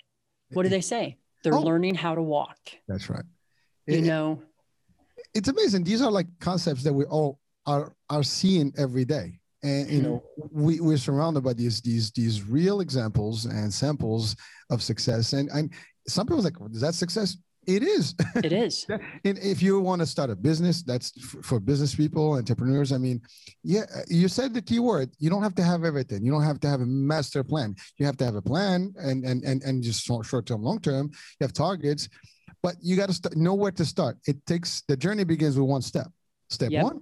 [0.54, 1.18] What do they say?
[1.44, 1.62] They're Oh.
[1.62, 3.26] learning how to walk, that's right
[3.88, 4.42] you It- know?
[5.34, 5.84] it's amazing.
[5.84, 10.24] These are like concepts that we all are are seeing every day, and you know
[10.52, 14.36] we we're surrounded by these these these real examples and samples
[14.70, 15.34] of success.
[15.34, 15.74] And and
[16.08, 17.38] some people are like, is that success?
[17.66, 18.16] It is.
[18.44, 18.86] It is.
[19.26, 21.12] and if you want to start a business, that's
[21.44, 22.92] for business people, entrepreneurs.
[22.92, 23.22] I mean,
[23.64, 25.10] yeah, you said the key word.
[25.20, 26.26] You don't have to have everything.
[26.26, 27.76] You don't have to have a master plan.
[27.98, 31.10] You have to have a plan and and and and just short term, long term.
[31.40, 32.10] You have targets,
[32.62, 34.18] but you got to start know where to start.
[34.28, 36.08] It takes the journey begins with one step.
[36.50, 36.84] Step Yep.
[36.84, 37.00] one.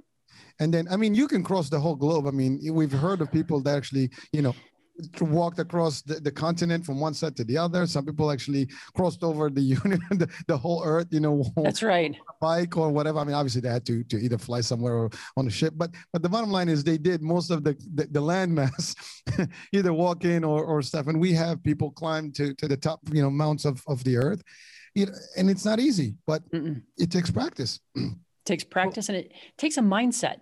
[0.59, 2.27] And then, I mean, you can cross the whole globe.
[2.27, 4.53] I mean, we've heard of people that actually, you know,
[5.21, 7.85] walked across the, the continent from one side to the other.
[7.87, 12.15] Some people actually crossed over the union, the, the whole earth, you know, That's right.
[12.39, 13.19] bike or whatever.
[13.19, 15.91] I mean, obviously they had to to either fly somewhere or on a ship, but
[16.13, 18.95] but the bottom line is they did most of the the, the land mass,
[19.73, 21.07] either walk in or or stuff.
[21.07, 24.17] And we have people climb to to the top, you know, mounts of of the
[24.17, 24.41] earth.
[24.95, 25.05] Know,
[25.37, 26.81] and it's not easy, but Mm-mm.
[26.97, 27.79] it takes practice.
[28.45, 30.39] takes practice and it takes a mindset.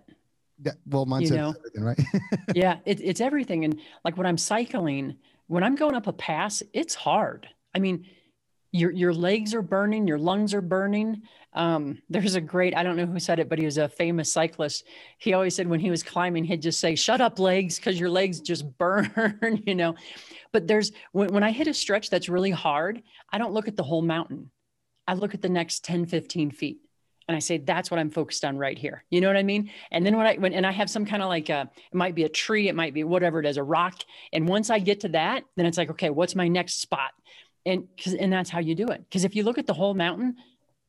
[0.62, 1.54] Yeah, well, mindset know.
[1.56, 2.00] everything, right?
[2.54, 3.64] yeah, it, it's everything.
[3.64, 7.48] And like when I'm cycling, when I'm going up a pass, it's hard.
[7.74, 8.06] I mean,
[8.72, 11.22] your your legs are burning, your lungs are burning.
[11.52, 14.32] Um, there's a great, I don't know who said it, but he was a famous
[14.32, 14.84] cyclist.
[15.18, 18.10] He always said when he was climbing, he'd just say, "Shut up, legs," because your
[18.10, 19.96] legs just burn, you know.
[20.52, 23.76] But there's when, when I hit a stretch that's really hard, I don't look at
[23.76, 24.50] the whole mountain.
[25.08, 26.78] I look at the next 10, 15 feet.
[27.30, 29.04] And I say, that's what I'm focused on right here.
[29.08, 29.70] You know what I mean?
[29.92, 32.16] And then when I when and I have some kind of like a it might
[32.16, 33.94] be a tree, it might be whatever it is, a rock.
[34.32, 37.12] And once I get to that, then it's like, okay, what's my next spot?
[37.64, 39.04] And because and that's how you do it.
[39.08, 40.34] Because if you look at the whole mountain,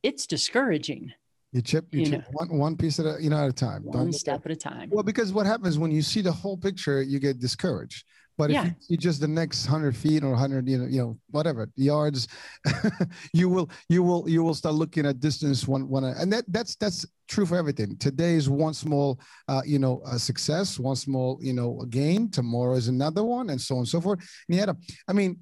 [0.02, 1.12] it's discouraging.
[1.52, 2.26] you chip, you, You chip know.
[2.32, 3.84] one one piece at a you know at a time.
[3.84, 4.90] Don't One step at- at a time.
[4.90, 8.04] Well, because what happens when you see the whole picture, you get discouraged.
[8.38, 8.66] But Yeah.
[8.66, 11.68] if you see just the next hundred feet or hundred, you know, you know, whatever
[11.76, 12.28] yards,
[13.32, 16.76] you will, you will, you will start looking at distance one, one, and that that's
[16.76, 17.96] that's true for everything.
[17.98, 22.30] Today is one small, uh, you know, uh, success, one small, you know, gain.
[22.30, 24.20] Tomorrow is another one, and so on and so forth.
[24.48, 24.76] And had a,
[25.08, 25.38] I mean,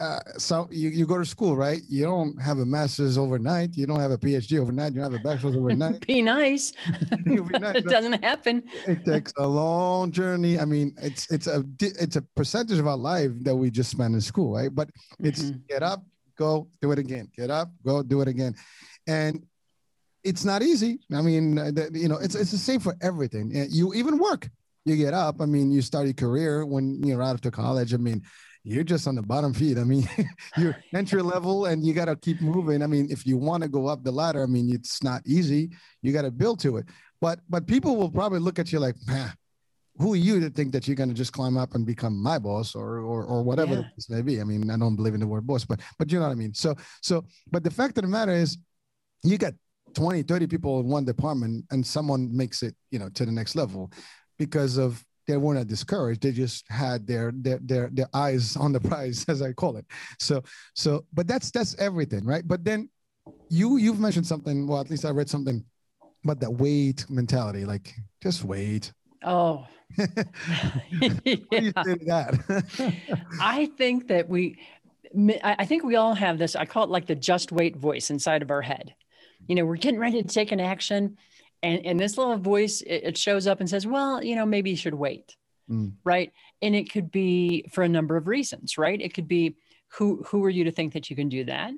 [0.00, 1.80] uh, so you, you go to school, right?
[1.88, 3.76] You don't have a master's overnight.
[3.76, 4.94] You don't have a PhD overnight.
[4.94, 6.06] You don't have a bachelor's overnight.
[6.06, 6.72] Be nice.
[7.24, 8.62] Be nice, it doesn't happen.
[8.86, 10.58] it takes a long journey.
[10.58, 14.14] I mean, it's it's a it's a percentage of our life that we just spend
[14.14, 14.74] in school, right?
[14.74, 14.88] But
[15.20, 15.68] it's Mhm.
[15.68, 16.02] get up,
[16.36, 17.28] go, do it again.
[17.36, 18.54] Get up, go, do it again,
[19.06, 19.44] and
[20.24, 21.00] it's not easy.
[21.14, 23.50] I mean, uh, you know, it's it's the same for everything.
[23.70, 24.48] You even work.
[24.86, 25.40] You get up.
[25.42, 27.92] I mean, you start your career when you're out of college.
[27.92, 28.22] I mean,
[28.62, 29.78] you're just on the bottom feet.
[29.78, 30.08] I mean,
[30.56, 32.82] you're entry level, and you got to keep moving.
[32.82, 35.70] I mean, if you want to go up the ladder, I mean, it's not easy.
[36.02, 36.86] You got to build to it.
[37.20, 39.32] But but people will probably look at you like, man,
[39.98, 42.38] who are you to think that you're going to just climb up and become my
[42.38, 43.82] boss or or, or whatever Yeah.
[43.94, 44.40] case may be?
[44.40, 46.36] I mean, I don't believe in the word boss, but but you know what I
[46.36, 46.54] mean.
[46.54, 48.58] So so but the fact of the matter is,
[49.22, 49.54] you got
[49.94, 53.56] 20, 30 people in one department, and someone makes it, you know, to the next
[53.56, 53.90] level
[54.38, 56.22] because of they weren't discouraged.
[56.22, 59.86] They just had their their their their eyes on the prize, as I call it.
[60.18, 60.42] So
[60.74, 62.46] so, but that's that's everything, right?
[62.46, 62.88] But then
[63.48, 64.66] you you've mentioned something.
[64.66, 65.64] Well, at least I read something
[66.24, 67.64] about that wait mentality.
[67.64, 68.92] Like just wait.
[69.22, 69.66] Oh,
[69.96, 70.14] What
[71.00, 71.82] do you yeah.
[71.84, 72.94] say that?
[73.40, 74.58] I think that we,
[75.44, 76.56] I I think we all have this.
[76.56, 78.94] I call it like the just wait voice inside of our head.
[79.46, 81.16] You know, we're getting ready to take an action,
[81.62, 84.70] and and this little voice it, it shows up and says, "Well, you know, maybe
[84.70, 85.36] you should wait."
[85.70, 85.92] Mm.
[86.04, 86.32] Right,
[86.62, 88.76] and it could be for a number of reasons.
[88.78, 89.56] Right, it could be
[89.88, 91.72] who who are you to think that you can do that?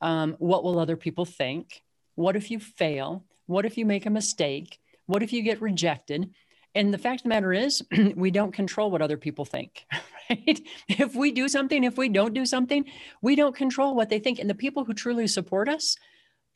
[0.00, 1.82] Um, what will other people think?
[2.14, 3.24] What if you fail?
[3.46, 4.78] What if you make a mistake?
[5.06, 6.30] What if you get rejected?
[6.74, 7.82] And the fact of the matter is,
[8.16, 9.86] we don't control what other people think,
[10.30, 10.60] right?
[10.88, 12.84] If we do something, if we don't do something,
[13.22, 14.38] we don't control what they think.
[14.38, 15.96] And the people who truly support us,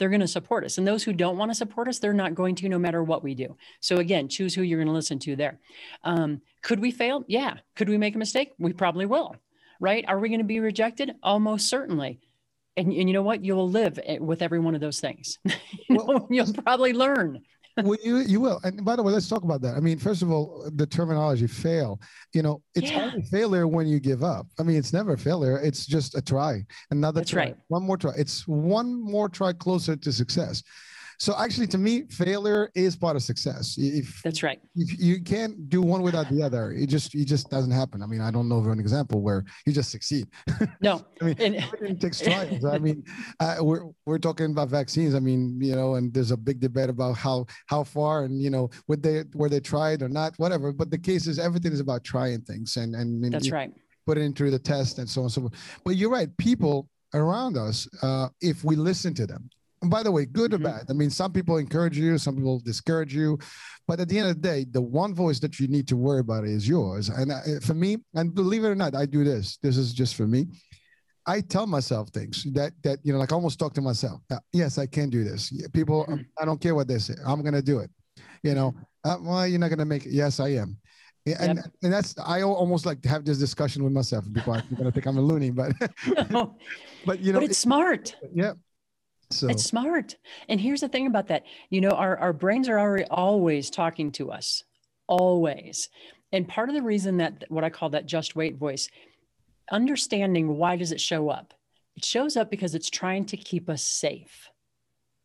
[0.01, 0.79] they're going to support us.
[0.79, 3.23] And those who don't want to support us, they're not going to, no matter what
[3.23, 3.57] we do.
[3.81, 5.61] So again, choose who you're going to listen to there.
[6.03, 7.23] Um, could we fail?
[7.29, 7.59] Yeah.
[7.77, 8.53] Could we make a mistake?
[8.59, 9.37] We probably will,
[9.79, 10.05] right?
[10.09, 11.15] Are we going to be rejected?
[11.23, 12.19] Almost certainly.
[12.79, 13.45] And, and you know what?
[13.45, 15.39] You'll live eh, with every one of those things.
[15.89, 17.41] You know, you'll probably learn.
[17.77, 18.61] Well, you you will.
[18.65, 19.77] And by the way, let's talk about that.
[19.77, 22.01] I mean, first of all, the terminology "fail."
[22.35, 23.05] You know, it's Yeah.
[23.13, 24.47] only failure when you give up.
[24.59, 25.59] I mean, it's never failure.
[25.59, 27.57] It's just a try, another That's try, right.
[27.69, 28.13] one more try.
[28.17, 30.63] It's one more try closer to success.
[31.21, 33.77] So actually, to me, failure is part of success.
[33.79, 34.59] If That's right.
[34.75, 38.03] if you can't do one without the other, it just it just doesn't happen.
[38.03, 40.27] I mean, I don't know of an example where you just succeed.
[40.83, 41.05] No.
[41.21, 42.65] I mean, And, everything takes trials.
[42.65, 43.05] I mean,
[43.39, 45.15] uh, we're we're talking about vaccines.
[45.15, 48.49] I mean, you know, and there's a big debate about how how far and you
[48.49, 50.73] know would they were they tried or not, whatever.
[50.73, 53.73] But the case is everything is about trying things and and and that's right.
[54.07, 55.81] put it into the test and so on and so forth.
[55.85, 59.51] But you're right, people around us, uh, if we listen to them.
[59.83, 60.55] And by the way, good Mhm.
[60.55, 60.87] or bad.
[60.91, 63.39] I mean, some people encourage you, some people discourage you,
[63.89, 66.21] but at the end of the day, the one voice that you need to worry
[66.21, 67.09] about is yours.
[67.09, 69.57] And uh, for me, and believe it or not, I do this.
[69.63, 70.49] This is just for me.
[71.27, 74.21] I tell myself things that that you know, like I almost talk to myself.
[74.31, 75.53] Uh, yes, I can do this.
[75.73, 76.27] People, Mhm.
[76.41, 77.15] I don't care what they say.
[77.25, 77.91] I'm gonna do it.
[78.43, 78.75] You know,
[79.05, 80.13] uh, well, you're not gonna make it.
[80.13, 80.77] Yes, I am.
[81.27, 81.73] And Yep.
[81.85, 84.25] and that's I almost like to have this discussion with myself.
[84.33, 85.73] People are gonna think I'm a loony, but
[86.31, 86.57] No,
[87.07, 88.17] but you know, but it's smart.
[88.35, 88.55] yeah.
[89.31, 90.17] So It's smart.
[90.49, 91.45] And here's the thing about that.
[91.71, 94.65] You know, our, our brains are already always talking to us,
[95.07, 95.89] always.
[96.33, 98.89] And part of the reason that what I call that just wait voice,
[99.71, 101.55] understanding why does it show up?
[101.97, 104.49] It shows up because it's trying to keep us safe,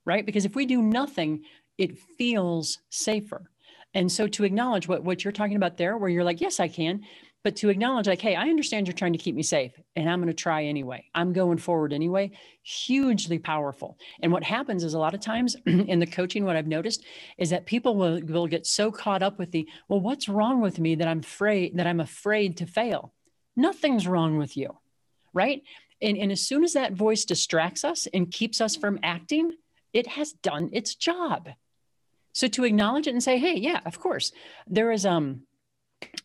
[0.06, 0.26] right?
[0.26, 1.44] Because if we do nothing,
[1.78, 3.50] it feels safer.
[3.94, 6.68] And so to acknowledge what, what you're talking about there, where you're like, yes, I
[6.68, 7.02] can,
[7.46, 10.18] but to acknowledge, like, hey, I understand you're trying to keep me safe and I'm
[10.18, 11.06] going to try anyway.
[11.14, 12.32] I'm going forward anyway.
[12.64, 14.00] Hugely powerful.
[14.24, 17.06] And what happens is a lot of times in the coaching, what I've noticed
[17.38, 20.80] is that people will, will get so caught up with the, well, what's wrong with
[20.80, 23.14] me that I'm afraid that I'm afraid to fail?
[23.56, 24.80] Nothing's wrong with you,
[25.32, 25.62] right?
[26.02, 29.52] And, and as soon as that voice distracts us and keeps us from acting,
[29.94, 31.50] it has done its job.
[32.34, 34.32] So to acknowledge it and say, hey, yeah, of course.
[34.66, 35.44] There is um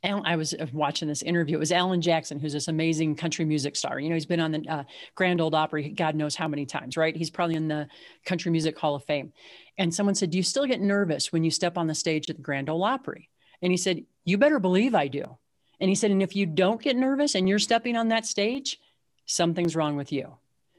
[0.02, 1.56] I was uh, watching this interview.
[1.56, 4.00] It was Alan Jackson, who's this amazing country music star.
[4.00, 6.96] You know, he's been on the uh, Grand Ole Opry, God knows how many times,
[6.96, 7.14] right?
[7.14, 7.88] He's probably in the
[8.24, 9.32] Country Music Hall of Fame.
[9.78, 12.36] And someone said, Do you still get nervous when you step on the stage at
[12.36, 13.28] the Grand Ole Opry?
[13.62, 15.38] And he said, You better believe I do.
[15.80, 18.78] And he said, And if you don't get nervous and you're stepping on that stage,
[19.26, 20.36] something's wrong with you.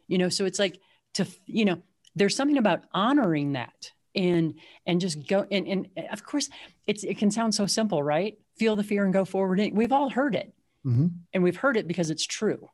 [0.07, 0.79] You know, so it's like
[1.13, 1.81] to, you know,
[2.15, 6.49] there's something about honoring that and and just go and, and of course
[6.87, 10.09] it's it can sound so simple right feel the fear and go forward we've all
[10.09, 10.53] heard it
[10.85, 11.07] Mm-hmm.
[11.33, 12.69] And we've heard it because it's true.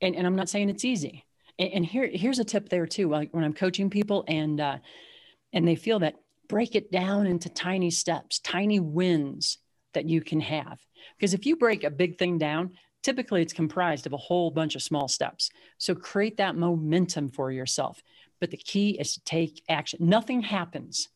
[0.00, 1.24] And, and I'm not saying it's easy.
[1.58, 3.08] And, and here, here's a tip there too.
[3.08, 4.78] Like when I'm coaching people and, uh,
[5.52, 6.16] and they feel that
[6.48, 9.58] break it down into tiny steps, tiny wins
[9.94, 10.80] that you can have.
[11.16, 14.74] Because if you break a big thing down, typically it's comprised of a whole bunch
[14.74, 15.50] of small steps.
[15.78, 18.02] So create that momentum for yourself.
[18.40, 20.00] But the key is to take action.
[20.02, 21.08] Nothing happens.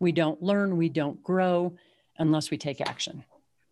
[0.00, 1.76] We don't learn, we don't grow
[2.18, 3.24] unless we take action.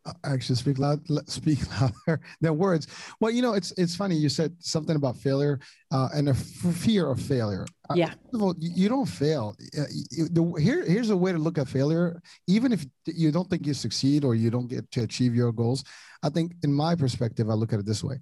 [0.07, 0.99] Uh, actually speak loud
[1.29, 2.87] speak louder than words.
[3.21, 5.61] Well you know it's it's funny you said something about failure
[5.93, 7.67] uh, and a f- fear of failure.
[7.91, 8.15] Uh, yeah.
[8.33, 9.55] all, you don't fail.
[9.79, 9.85] Uh,
[10.37, 12.23] the, here here's a way to look at failure.
[12.47, 15.85] Even if you don't think you succeed or you don't get to achieve your goals
[16.23, 18.19] i think in my perspective i look at it this way.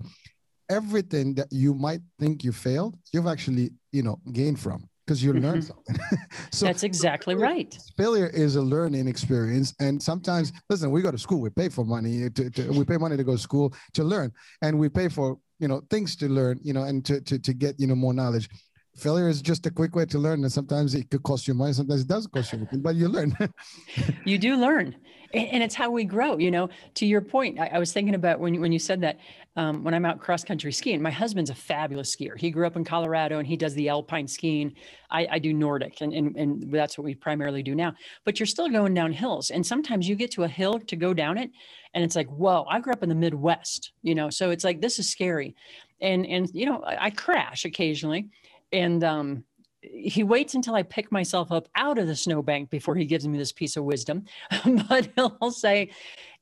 [0.70, 5.32] Everything that you might think you failed you've actually you know gained from because you
[5.32, 5.44] mm-hmm.
[5.44, 5.96] learn something.
[6.52, 7.78] so that's exactly failure, right.
[7.96, 11.82] Failure is a learning experience, and sometimes, listen, we go to school, we pay for
[11.82, 14.30] money, to, to, we pay money to go to school to learn,
[14.61, 17.54] and we pay for you know things to learn, you know, and to to to
[17.54, 18.50] get you know more knowledge.
[18.99, 21.72] Failure is just a quick way to learn, and sometimes it could cost you money,
[21.72, 23.36] sometimes it doesn't cost you but you learn.
[24.24, 24.96] you do learn
[25.34, 26.68] and it's how we grow you know.
[26.94, 29.18] To your point i, was thinking about when, when you said that
[29.57, 32.38] um, when i'm out cross country skiing my husband's a fabulous skier.
[32.38, 34.74] He grew up in colorado and he does the alpine skiing.
[35.11, 37.94] I, I do nordic and, and, and that's what we primarily do now.
[38.24, 41.14] But you're still going down hills and sometimes you get to a hill to go
[41.14, 41.51] down it
[41.94, 44.30] and it's like whoa i grew up in the midwest you know.
[44.30, 45.55] So it's like this is scary.
[46.01, 48.28] And and you know i, I crash occasionally
[48.72, 49.44] and um
[49.80, 53.38] he waits until I pick myself up out of the snowbank before he gives me
[53.38, 54.24] this piece of wisdom.
[54.88, 55.90] but he'll say,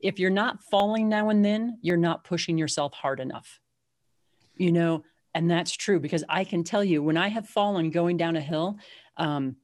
[0.00, 3.60] if you're not falling now and then, you're not pushing yourself hard enough.
[4.56, 5.04] You know,
[5.34, 8.40] and that's true because I can tell you when I have fallen going down a
[8.40, 8.78] hill,
[9.18, 9.56] um,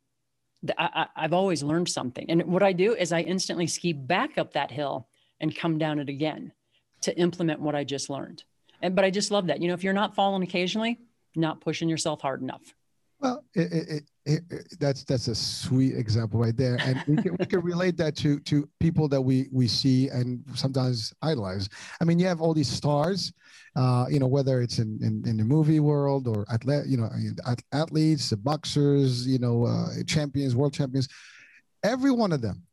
[0.78, 2.26] I, have always learned something.
[2.28, 5.08] And what I do is I instantly ski back up that hill
[5.40, 6.52] and come down it again
[7.02, 8.44] to implement what I just learned.
[8.80, 9.60] And, but I just love that.
[9.62, 10.98] You know, if you're not falling occasionally,
[11.36, 12.74] not pushing yourself hard enough.
[13.22, 17.46] Well, it, it, it, that's that's a sweet example right there, and we can, we
[17.46, 21.68] can relate that to to people that we we see and sometimes idolize.
[22.00, 23.32] I mean, you have all these stars,
[23.76, 27.08] uh, you know, whether it's in, in, in the movie world or athlete, you know,
[27.70, 31.08] athletes, the boxers, you know, uh, champions, world champions.
[31.84, 32.64] Every one of them,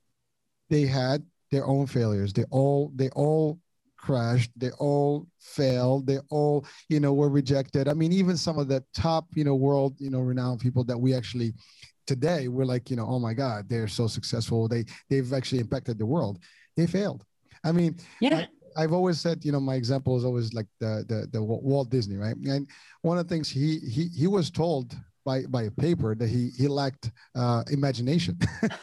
[0.71, 2.33] they had their own failures.
[2.33, 3.59] They all they all
[3.99, 6.07] crashed they all failed.
[6.07, 7.87] They all you know were rejected.
[7.87, 10.97] I mean even some of the top you know world you know renowned people that
[10.97, 11.53] we actually
[12.07, 14.67] today we're like you know oh my god they're so successful.
[14.67, 16.39] They they've actually impacted the world.
[16.77, 17.25] They failed.
[17.63, 18.45] I mean yeah.
[18.77, 21.89] I, have always said, you know, my example is always like the, the the Walt
[21.89, 22.35] Disney, right?
[22.35, 22.67] And
[23.01, 24.95] one of the things he he he was told
[25.29, 28.35] by by a paper that he he lacked uh, imagination.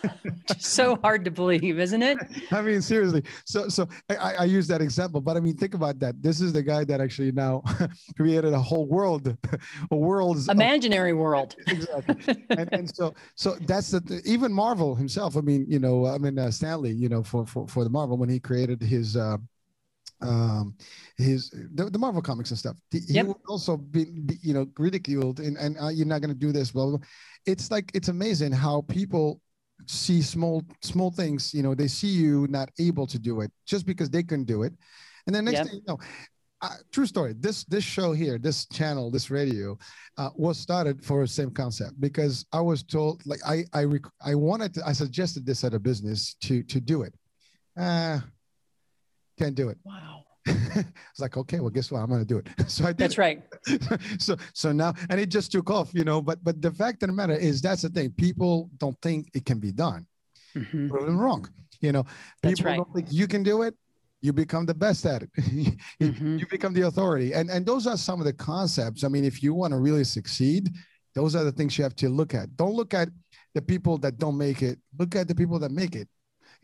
[0.58, 2.18] so hard to believe, isn't it?
[2.52, 3.22] I mean, seriously.
[3.44, 6.14] So so I, I use that example, but I mean, think about that.
[6.22, 7.62] This is the guy that actually now
[8.16, 9.24] created a whole world,
[9.90, 11.56] a world's imaginary of, world.
[11.66, 12.36] Exactly.
[12.50, 15.36] and, and so so that's the even Marvel himself.
[15.36, 17.90] I mean, you know, I mean uh, Stan Lee, you know, for for for the
[17.90, 19.16] Marvel when he created his.
[19.16, 19.38] Uh,
[20.22, 20.74] um
[21.18, 23.26] his the, the marvel comics and stuff he yep.
[23.26, 26.52] will also be, be, you know ridiculed and, and uh, you're not going to do
[26.52, 27.06] this blah, blah blah
[27.44, 29.40] it's like it's amazing how people
[29.86, 33.84] see small small things you know they see you not able to do it just
[33.84, 34.72] because they couldn't do it
[35.26, 35.66] and then next yep.
[35.66, 35.98] thing you know
[36.62, 39.76] uh, true story this this show here this channel this radio
[40.16, 44.12] uh, was started for the same concept because i was told like i i rec-
[44.24, 47.14] i wanted to i suggested this at a business to to do it
[47.78, 48.18] uh
[49.38, 49.78] can't do it.
[49.84, 50.24] Wow.
[50.46, 52.00] it's like, okay, well, guess what?
[52.00, 52.48] I'm going to do it.
[52.68, 52.98] So I did.
[52.98, 53.42] That's right.
[54.18, 57.08] so, so now, and it just took off, you know, but, but the fact of
[57.08, 58.10] the matter is that's the thing.
[58.10, 60.06] People don't think it can be done.
[60.54, 60.88] Mm-hmm.
[60.88, 61.48] Proven wrong.
[61.80, 62.04] You know,
[62.42, 62.76] people right.
[62.76, 63.74] don't think you can do it.
[64.22, 65.32] You become the best at it.
[65.36, 66.38] mm-hmm.
[66.38, 67.32] you become the authority.
[67.32, 69.04] And, and those are some of the concepts.
[69.04, 70.70] I mean, if you want to really succeed,
[71.14, 72.56] those are the things you have to look at.
[72.56, 73.08] Don't look at
[73.54, 74.78] the people that don't make it.
[74.98, 76.08] Look at the people that make it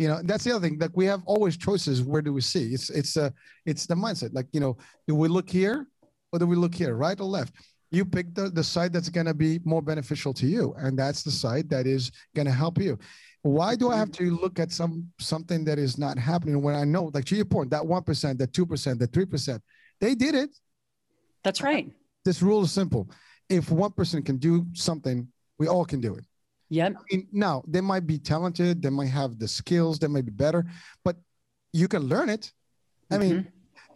[0.03, 2.75] you know that's the other thing like we have always choices where do we see.
[2.75, 3.31] It's it's uh
[3.65, 4.77] it's the mindset like you know
[5.07, 5.87] do we look here
[6.33, 7.55] or do we look here right or left?
[7.93, 11.23] You pick the, the side that's going to be more beneficial to you and that's
[11.23, 12.99] the side that is going to help you.
[13.43, 16.85] Why do i have to look at some something that is not happening when i
[16.85, 19.61] know like to your point that 1% that 2% that 3%
[20.01, 20.51] they did it.
[21.45, 21.87] That's right.
[22.25, 23.09] This rule is simple.
[23.49, 25.29] If one person can do something
[25.59, 26.25] we all can do it
[26.73, 26.89] yeah.
[26.89, 30.33] I mean, now they might be talented, they might have the skills, they might be
[30.33, 30.64] better,
[31.05, 31.16] but
[31.75, 32.51] you can learn it.
[33.11, 33.37] I mm-hmm.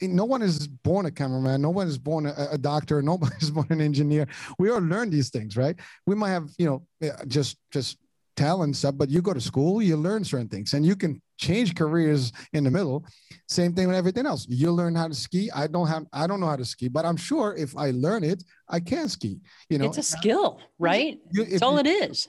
[0.03, 3.35] mean, no one is born a cameraman, no one is born a, a doctor, nobody
[3.41, 4.27] is born an engineer.
[4.59, 5.75] We all learn these things, right?
[6.07, 7.97] We might have, you know, just just
[8.37, 11.75] talent stuff, but you go to school, you learn certain things, and you can change
[11.75, 13.07] careers in the middle.
[13.49, 14.47] Same thing with everything else.
[14.51, 15.51] You learn how to ski.
[15.51, 18.23] I don't have I don't know how to ski, but I'm sure if I learn
[18.23, 19.41] it, I can ski.
[19.71, 21.19] You know, it's a skill, right?
[21.33, 22.29] You, That's all it is.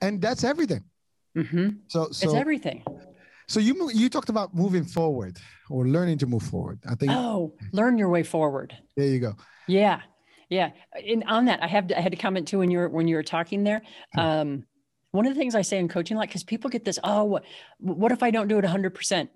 [0.00, 0.84] And that's everything.
[1.36, 1.68] Mm-hmm.
[1.88, 2.84] So, so it's everything.
[3.46, 5.38] So you you talked about moving forward
[5.68, 6.78] or learning to move forward.
[6.88, 7.12] I think.
[7.12, 8.76] Oh, learn your way forward.
[8.96, 9.34] There you go.
[9.66, 10.00] Yeah,
[10.48, 10.70] yeah.
[10.94, 13.08] And on that, I have to, I had to comment too when you were when
[13.08, 13.82] you were talking there.
[14.16, 14.64] Um,
[15.12, 17.44] one of the things I say in coaching, like, because people get this, oh, what,
[17.78, 19.28] what if I don't do it 100%?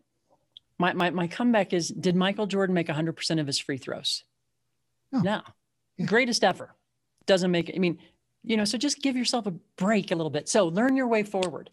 [0.78, 4.24] My, my, my comeback is Did Michael Jordan make 100% of his free throws?
[5.12, 5.20] No.
[5.20, 5.40] no.
[5.96, 6.06] Yeah.
[6.06, 6.74] Greatest ever.
[7.26, 7.76] Doesn't make it.
[7.76, 7.98] I mean,
[8.44, 10.48] you know, so just give yourself a break a little bit.
[10.48, 11.70] So learn your way forward.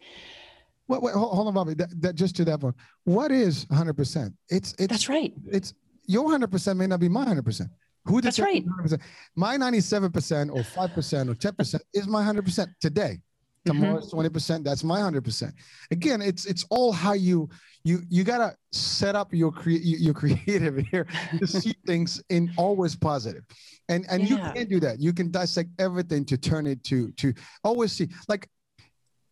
[0.88, 1.76] Wait, wait hold on, Bobbi.
[1.76, 2.74] That, that just to that one.
[3.04, 4.32] What is 100%?
[4.48, 5.32] It's, it's, that's right.
[5.46, 5.74] It's
[6.06, 7.68] your 100% may not be my 100%.
[8.06, 8.64] Who That's right.
[8.66, 9.00] 100%?
[9.36, 13.18] My 97% or 5% or 10% is my 100% today
[13.64, 14.26] tomorrow's mm-hmm.
[14.26, 15.52] 20% that's my 100%
[15.90, 17.48] again it's it's all how you
[17.84, 21.06] you you gotta set up your cre- your creative here
[21.38, 23.44] to see things in always positive.
[23.88, 24.46] And and yeah.
[24.46, 25.00] you can do that.
[25.00, 27.34] You can dissect everything to turn it to to
[27.64, 28.48] always see like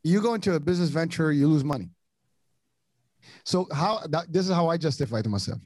[0.02, 1.90] you go into a business venture you lose money.
[3.44, 5.60] So how that, this is how i justify to myself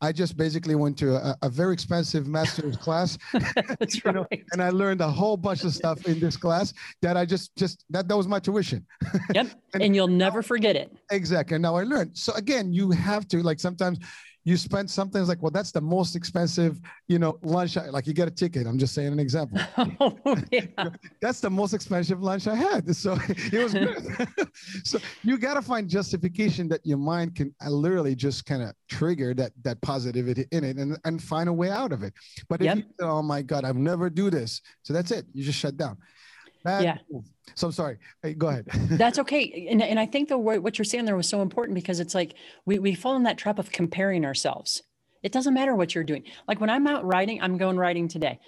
[0.00, 3.16] I just basically went to a, a very expensive master's class.
[3.78, 4.14] That's right.
[4.14, 7.54] Know, and I learned a whole bunch of stuff in this class that I just
[7.56, 8.86] just that that was my tuition.
[9.34, 9.46] Yep.
[9.74, 10.94] and, and you'll never forget it.
[11.10, 11.54] Exactly.
[11.56, 12.16] And now I learned.
[12.16, 13.98] So again, you have to like sometimes
[14.44, 16.78] you spend something like, well, that's the most expensive,
[17.08, 17.78] you know, lunch.
[17.78, 18.66] I, like you get a ticket.
[18.66, 19.58] I'm just saying an example.
[20.00, 20.66] Oh, yeah.
[21.20, 22.94] that's the most expensive lunch I had.
[22.94, 24.28] So it was good.
[24.84, 28.74] so you got to find justification that your mind can uh, literally just kind of
[28.88, 32.12] trigger that that positivity in it and, and find a way out of it.
[32.48, 32.76] But if yep.
[32.78, 34.60] you say, oh my God, I've never do this.
[34.82, 35.26] So that's it.
[35.32, 35.96] You just shut down.
[36.64, 36.98] Yeah.
[37.54, 37.98] So I'm sorry.
[38.22, 38.66] Hey, go ahead.
[38.90, 39.68] That's okay.
[39.70, 42.34] And, and I think the what you're saying there was so important because it's like
[42.64, 44.82] we, we fall in that trap of comparing ourselves.
[45.22, 46.24] It doesn't matter what you're doing.
[46.48, 48.40] Like when I'm out riding, I'm going riding today.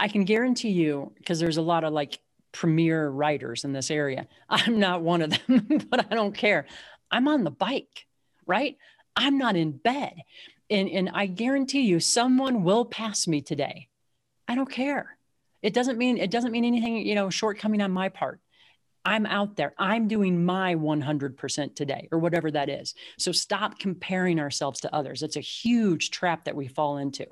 [0.00, 2.18] I can guarantee you, because there's a lot of like
[2.52, 4.26] premier riders in this area.
[4.48, 6.66] I'm not one of them, but I don't care.
[7.10, 8.06] I'm on the bike,
[8.46, 8.76] right?
[9.16, 10.14] I'm not in bed.
[10.70, 13.88] And, and I guarantee you, someone will pass me today.
[14.46, 15.17] I don't care.
[15.62, 18.40] It doesn't mean it doesn't mean anything, you know, shortcoming on my part.
[19.04, 19.74] I'm out there.
[19.78, 22.94] I'm doing my 100% today or whatever that is.
[23.16, 25.22] So stop comparing ourselves to others.
[25.22, 27.26] It's a huge trap that we fall into.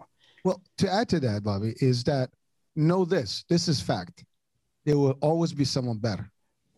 [0.44, 2.30] Well, to add to that, Bobbi, is that
[2.76, 3.44] know this.
[3.48, 4.24] This is fact.
[4.84, 6.30] There will always be someone better.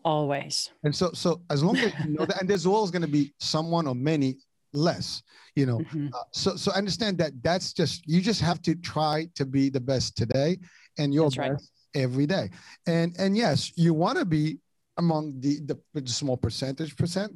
[0.04, 0.70] Always.
[0.84, 3.34] And so so as long as you know that and there's always going to be
[3.38, 4.38] someone or many
[4.74, 5.22] less
[5.54, 6.08] you know mm-hmm.
[6.12, 9.80] uh, so so understand that that's just you just have to try to be the
[9.80, 10.58] best today
[10.98, 12.02] and your That's best right.
[12.02, 12.50] every day.
[12.86, 14.58] And and yes, you want to be
[14.98, 17.32] among the, the, the small percentage percent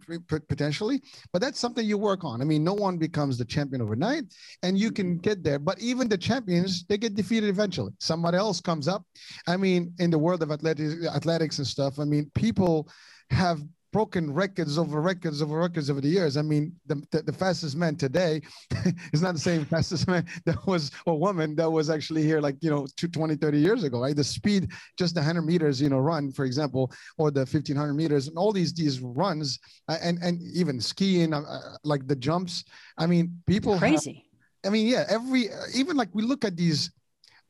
[0.49, 1.01] potentially
[1.33, 4.25] but that's something you work on i mean no one becomes the champion overnight
[4.65, 8.61] and you can get there but even the champions they get defeated eventually somebody else
[8.61, 9.05] comes up
[9.47, 12.89] i mean in the world of athletics athletics and stuff i mean people
[13.31, 16.36] have broken records over records over records over the years.
[16.36, 18.40] I mean, the, the, the fastest man today
[19.12, 22.57] is not the same fastest man that was a woman that was actually here like,
[22.61, 24.16] you know, 20, 30 years ago, right?
[24.16, 28.28] The speed, just the 100 meters, you know, run, for example, or the 1500 meters
[28.28, 32.64] and all these, these runs and, and even skiing, uh, uh, like the jumps.
[32.99, 34.24] I mean, people crazy.
[34.64, 36.90] Have, I mean, yeah, every, even like we look at these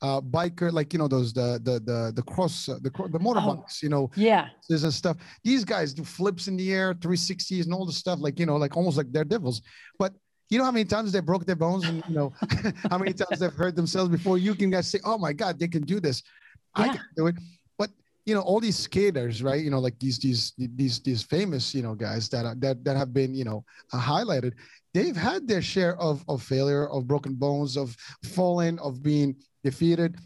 [0.02, 3.78] uh, biker, like you know those the the the the cross uh, the the motorbikes,
[3.78, 5.16] oh, you know, yeah, there's and stuff.
[5.44, 8.56] These guys do flips in the air, 360s, and all the stuff, like you know,
[8.56, 9.62] like almost like they're devils.
[9.98, 10.12] But
[10.50, 12.32] you know how many times they broke their bones, and you know
[12.90, 14.38] how many times they've hurt themselves before.
[14.38, 16.22] You can guys say, "Oh my God, they can do this."
[16.76, 16.82] Yeah.
[16.82, 17.36] I can do it.
[17.78, 17.90] But
[18.26, 19.62] you know, all these skaters, right?
[19.62, 22.96] You know, like these these these these famous you know guys that are, that that
[22.96, 24.54] have been you know uh, highlighted.
[24.92, 30.16] They've had their share of of failure, of broken bones, of falling, of being defeated,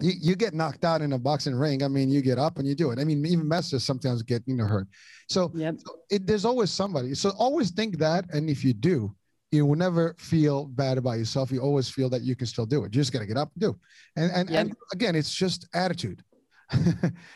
[0.00, 1.82] you, you get knocked out in a boxing ring.
[1.82, 2.98] I mean, you get up and you do it.
[2.98, 4.88] I mean, even masters sometimes get you know hurt.
[5.28, 5.76] So, yep.
[5.78, 7.14] so it, there's always somebody.
[7.14, 9.14] So always think that, and if you do,
[9.50, 11.50] you will never feel bad about yourself.
[11.50, 12.94] You always feel that you can still do it.
[12.94, 13.78] You just got to get up and do.
[14.16, 14.60] And and, yep.
[14.60, 16.22] and again, it's just attitude.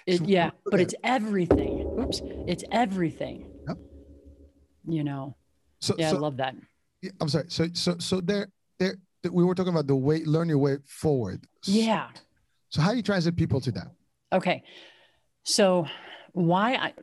[0.07, 1.91] it, yeah, but it's everything.
[1.99, 3.51] Oops, it's everything.
[3.66, 3.78] Yep.
[4.87, 5.37] You know.
[5.80, 6.55] So yeah, so, I love that.
[7.20, 7.47] I'm sorry.
[7.49, 8.97] So so so there there
[9.30, 11.44] we were talking about the way learn your way forward.
[11.64, 12.08] Yeah.
[12.70, 13.88] So how do you transit people to that?
[14.32, 14.64] Okay.
[15.44, 15.86] So
[16.32, 16.94] why I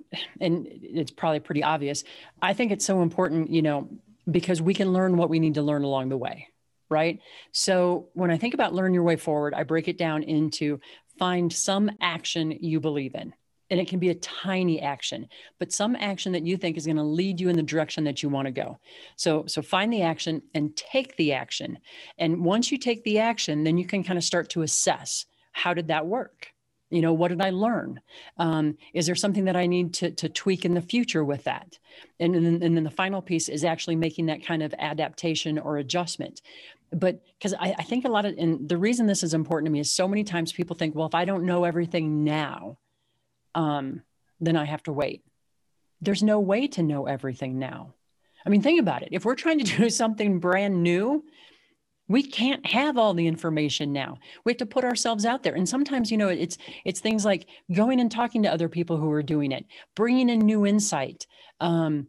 [0.42, 2.04] and it's probably pretty obvious.
[2.42, 3.90] I think it's so important, you know,
[4.30, 6.48] because we can learn what we need to learn along the way,
[6.90, 7.20] right?
[7.52, 10.80] So when I think about learn your way forward, I break it down into
[11.18, 13.34] find some action you believe in.
[13.70, 16.98] And it can be a tiny action but some action that you think is going
[16.98, 18.80] to lead you in the direction that you want to go.
[19.16, 21.80] So so find the action and take the action.
[22.18, 25.74] And once you take the action then you can kind of start to assess how
[25.74, 26.48] did that work?
[26.90, 28.02] You know what did i learn?
[28.38, 31.78] Um, is there something that i need to, to tweak in the future with that?
[32.20, 35.60] And, and, then, and then the final piece is actually making that kind of adaptation
[35.60, 36.42] or adjustment.
[36.92, 39.72] But because I, I think a lot of and the reason this is important to
[39.72, 42.78] me is so many times people think well if i don't know everything now
[43.56, 44.02] um,
[44.40, 45.24] then I have to wait.
[46.02, 47.94] There's no way to know everything now.
[48.46, 49.10] I mean, think about it.
[49.12, 51.24] If we're trying to do something brand new,
[52.08, 54.18] we can't have all the information now.
[54.44, 55.54] We have to put ourselves out there.
[55.54, 59.12] And sometimes, you know, it's it's things like going and talking to other people who
[59.12, 61.28] are doing it, bringing in new insight.
[61.60, 62.08] Um,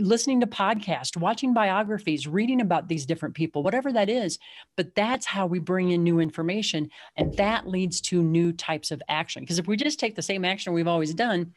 [0.00, 4.38] listening to podcasts, watching biographies, reading about these different people, whatever that is.
[4.76, 6.90] But that's how we bring in new information.
[7.16, 9.42] And that leads to new types of action.
[9.42, 11.52] Because if we just take the same action we've always done,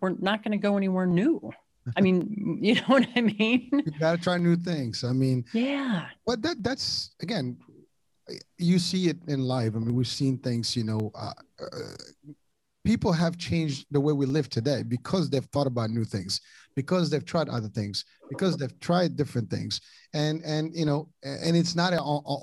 [0.00, 1.52] we're not going to go anywhere new.
[1.96, 3.68] I mean, you know what I mean?
[3.72, 5.04] You got to try new things.
[5.04, 6.06] I mean, yeah.
[6.26, 7.56] But that that's again,
[8.58, 9.72] you see it in life.
[9.74, 10.76] I mean, we've seen things.
[10.76, 11.66] You know, uh, uh,
[12.84, 16.40] people have changed the way we live today because they've thought about new things
[16.80, 17.96] because they've tried other things
[18.30, 19.80] because they've tried different things.
[20.14, 21.92] And and you know and it's not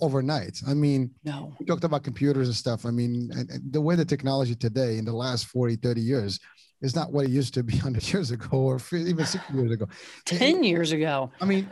[0.06, 0.56] overnight.
[0.68, 1.54] I mean no.
[1.60, 2.86] we talked about computers and stuff.
[2.86, 6.40] I mean and, and the way the technology today in the last 40 30 years
[6.82, 9.88] is not what it used to be 100 years ago or even 60 years ago.
[10.26, 11.32] 10 years ago.
[11.42, 11.68] I mean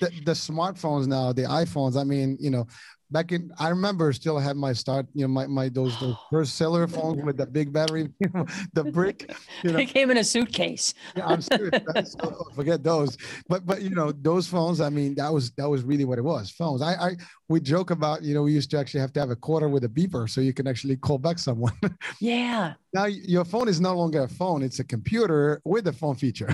[0.00, 2.66] the, the smartphones now the iphones i mean you know
[3.10, 6.56] back in I remember still had my start, you know, my my those those first
[6.56, 9.30] cellular phones with the big battery, you know, the brick.
[9.62, 9.76] You know.
[9.76, 10.94] They came in a suitcase.
[11.16, 12.16] yeah, I'm serious.
[12.54, 13.16] forget those.
[13.48, 16.24] But but you know, those phones, I mean, that was that was really what it
[16.24, 16.50] was.
[16.50, 16.82] Phones.
[16.82, 17.16] I I
[17.48, 19.84] we joke about, you know, we used to actually have to have a quarter with
[19.84, 21.72] a beeper so you can actually call back someone.
[22.20, 22.74] Yeah.
[22.92, 26.52] now your phone is no longer a phone, it's a computer with a phone feature.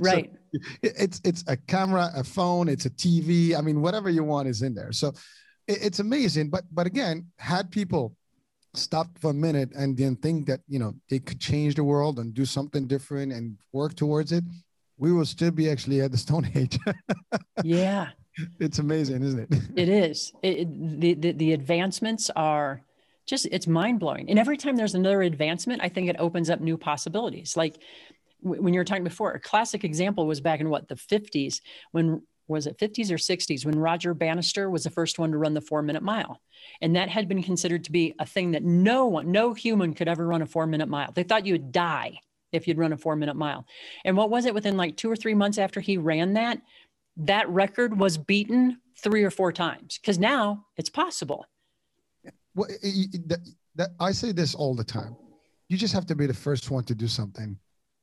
[0.00, 0.30] right.
[0.32, 3.56] So it's it's a camera, a phone, it's a TV.
[3.56, 4.92] I mean, whatever you want is in there.
[4.92, 5.12] So
[5.70, 6.50] it's amazing.
[6.50, 8.16] But but again, had people
[8.74, 12.18] stopped for a minute and then think that you know they could change the world
[12.18, 14.44] and do something different and work towards it,
[14.98, 16.78] we will still be actually at the Stone Age.
[17.64, 18.08] yeah,
[18.58, 19.62] it's amazing, isn't it?
[19.76, 20.32] it is.
[20.42, 22.82] It, the, the the advancements are
[23.26, 24.28] just it's mind blowing.
[24.28, 27.56] And every time there's another advancement, I think it opens up new possibilities.
[27.56, 27.80] Like
[28.42, 31.60] when you were talking before, a classic example was back in what the 50s
[31.92, 35.54] when was it 50s or 60s when Roger Bannister was the first one to run
[35.54, 36.40] the four minute mile.
[36.80, 40.08] And that had been considered to be a thing that no one, no human could
[40.08, 41.12] ever run a four minute mile.
[41.12, 42.18] They thought you would die
[42.52, 43.64] if you'd run a four minute mile.
[44.04, 46.60] And what was it within like two or three months after he ran that?
[47.16, 51.46] That record was beaten three or four times because now it's possible.
[52.54, 53.40] Well, that,
[53.76, 55.16] that, I say this all the time.
[55.68, 57.56] You just have to be the first one to do something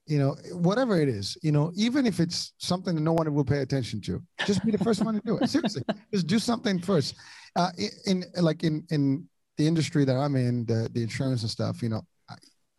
[0.07, 3.43] you know, whatever it is, you know, even if it's something that no one will
[3.43, 5.49] pay attention to, just be the first one to do it.
[5.49, 5.83] Seriously,
[6.13, 7.15] just do something first.
[7.55, 7.69] Uh,
[8.05, 9.27] in, in like in in
[9.57, 12.01] the industry that I'm in, the the insurance and stuff, you know,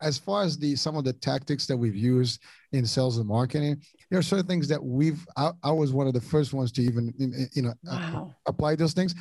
[0.01, 2.41] as far as the some of the tactics that we've used
[2.73, 5.27] in sales and marketing, there are certain things that we've.
[5.37, 7.13] I, I was one of the first ones to even
[7.53, 8.35] you know wow.
[8.47, 9.15] apply those things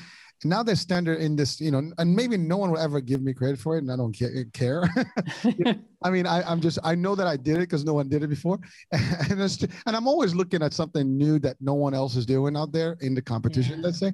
[0.43, 3.33] now they're standard in this, you know, and maybe no one will ever give me
[3.33, 4.13] credit for it, and I don't
[4.53, 4.83] care.
[6.03, 8.23] I mean, I, am just I know that I did it because no one did
[8.23, 8.59] it before,
[8.91, 12.71] and and I'm always looking at something new that no one else is doing out
[12.71, 13.79] there in the competition.
[13.79, 13.85] Yeah.
[13.85, 14.11] Let's say,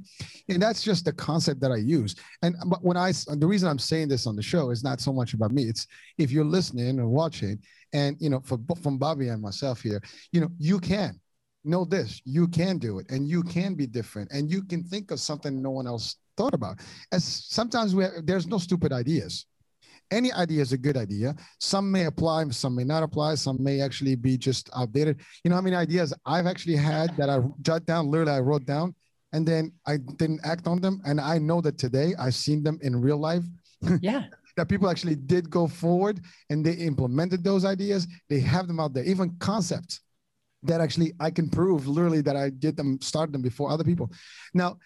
[0.50, 2.16] and that's just the concept that I use.
[2.42, 5.12] And but when I the reason I'm saying this on the show is not so
[5.12, 5.64] much about me.
[5.64, 7.60] It's if you're listening or watching,
[7.94, 10.02] and you know, for, from Bobbi and myself here,
[10.32, 11.20] you know, you can
[11.64, 15.12] know this you can do it and you can be different and you can think
[15.12, 16.80] of something no one else thought about.
[17.12, 19.46] As sometimes we have, there's no stupid ideas.
[20.12, 21.36] Any idea is a good idea.
[21.60, 23.36] Some may apply some may not apply.
[23.36, 25.22] Some may actually be just outdated.
[25.44, 28.66] You know how many ideas i've actually had that i jot down literally i wrote
[28.66, 28.96] down
[29.32, 31.02] and then i didn't act on them.
[31.06, 33.44] And i know that today i've seen them in real life.
[34.02, 34.26] Yeah.
[34.56, 38.06] That people actually did go forward and they implemented those ideas.
[38.30, 39.04] They have them out there.
[39.04, 40.03] Even concepts
[40.64, 44.12] that actually I can prove literally that I did them, start them before other people.
[44.54, 44.78] Now,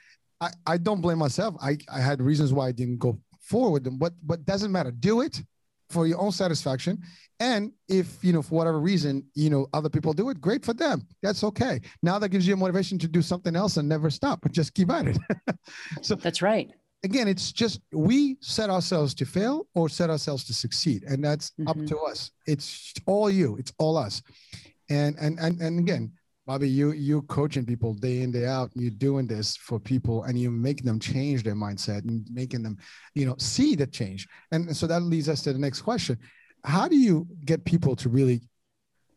[0.42, 1.56] I, I don't blame myself.
[1.62, 4.92] I, I had reasons why I didn't go forward with them, but but doesn't matter.
[4.92, 5.42] Do it
[5.90, 7.02] for your own satisfaction.
[7.40, 10.74] And if you know for whatever reason, you know, other people do it, great for
[10.74, 11.08] them.
[11.22, 11.80] That's okay.
[12.04, 14.74] Now that gives you a motivation to do something else and never stop, but just
[14.74, 15.18] keep at it.
[16.02, 16.70] so that's right.
[17.04, 21.04] Again, it's just we set ourselves to fail or set ourselves to succeed.
[21.04, 21.68] And that's mm-hmm.
[21.68, 22.32] up to us.
[22.48, 24.24] It's all you, it's all us
[24.90, 26.12] and and and, and again
[26.48, 28.72] Bobbi, you you coaching people day in day out.
[28.74, 32.78] You're doing this for people, and you make them change their mindset and making them,
[33.16, 34.30] you know, see the change.
[34.54, 36.18] And so that leads us to the next question:
[36.64, 38.42] how do you get people to really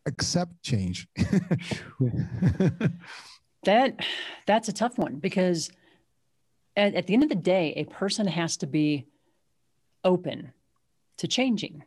[0.05, 1.07] accept change
[3.63, 4.03] that
[4.47, 5.69] that's a tough one because
[6.75, 9.05] at, at the end of the day a person has to be
[10.03, 10.51] open
[11.17, 11.83] to changing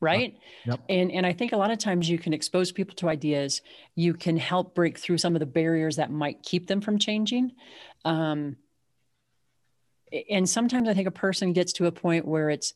[0.00, 0.36] right?
[0.66, 0.80] Yep.
[0.88, 3.62] and and i think a lot of times you can expose people to ideas.
[3.94, 7.52] You can help break through some of the barriers that might keep them from changing.
[8.04, 8.56] Um,
[10.28, 12.74] and sometimes i think a person gets to a point where it's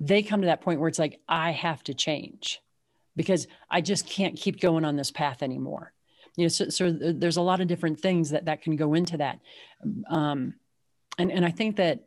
[0.00, 2.60] they come to that point where it's like i have to change
[3.14, 5.92] because i just can't keep going on this path anymore.
[6.36, 9.16] You know so, so there's a lot of different things that that can go into
[9.18, 9.38] that.
[10.10, 10.54] Um,
[11.18, 12.04] and and i think that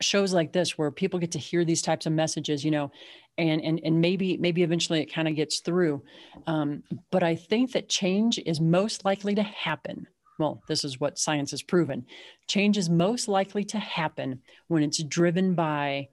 [0.00, 2.90] shows like this where people get to hear these types of messages you know
[3.38, 6.02] and and and maybe maybe eventually it kind of gets through
[6.46, 10.06] um, but i think that change is most likely to happen
[10.38, 12.04] well this is what science has proven
[12.46, 16.08] change is most likely to happen when it's driven by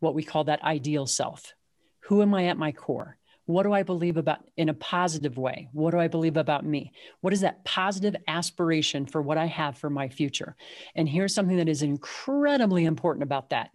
[0.00, 1.54] what we call that ideal self
[2.00, 5.68] who am i at my core what do I believe about in a positive way?
[5.72, 6.92] What do I believe about me?
[7.22, 10.54] What is that positive aspiration for what I have for my future?
[10.94, 13.70] And here's something that is incredibly important about that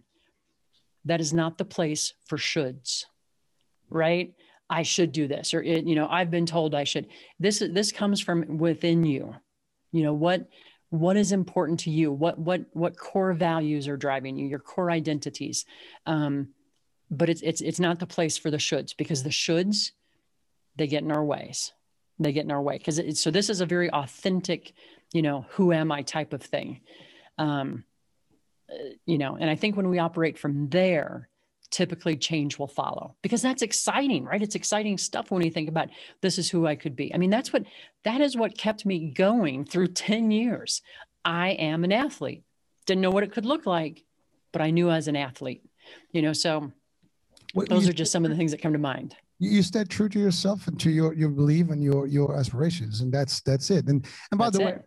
[1.08, 3.04] that is not the place for shoulds,
[3.90, 4.34] right?
[4.70, 7.08] I should do this, or it, you know, I've been told I should.
[7.40, 9.34] This this comes from within you.
[9.92, 10.48] You know what
[10.90, 12.12] what is important to you?
[12.12, 14.46] What what what core values are driving you?
[14.46, 15.64] Your core identities.
[16.06, 16.48] Um,
[17.10, 19.92] but it's it's it's not the place for the shoulds because the shoulds
[20.76, 21.72] they get in our ways
[22.18, 24.72] they get in our way because so this is a very authentic
[25.12, 26.80] you know who am i type of thing
[27.38, 27.84] um
[29.06, 31.28] you know and i think when we operate from there
[31.70, 34.40] typically change will follow because that's exciting right?
[34.40, 35.88] It's exciting stuff when you think about
[36.22, 37.14] this is who i could be.
[37.14, 37.64] I mean that's what
[38.04, 40.80] that is what kept me going through 10 years.
[41.26, 42.42] I am an athlete.
[42.86, 44.04] Didn't know what it could look like
[44.52, 45.62] but i knew i was an athlete
[46.12, 46.32] you know?
[46.32, 46.72] So
[47.54, 50.08] those you, are just some of the things that come to mind you stay true
[50.08, 53.86] to yourself and to your your belief and your your aspirations and that's that's it.
[53.86, 54.78] And and by that's the way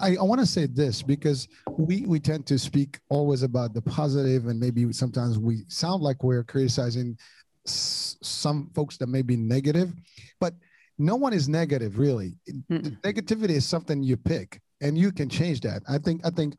[0.00, 3.74] i i, I want to say this because we we tend to speak always about
[3.74, 7.16] the positive and maybe sometimes we sound like we're criticizing
[7.64, 9.92] some folks that may be negative
[10.40, 10.54] but
[10.98, 12.34] no one is negative really.
[12.70, 15.82] Negativity is something you pick and you can change that.
[15.88, 16.56] I think i think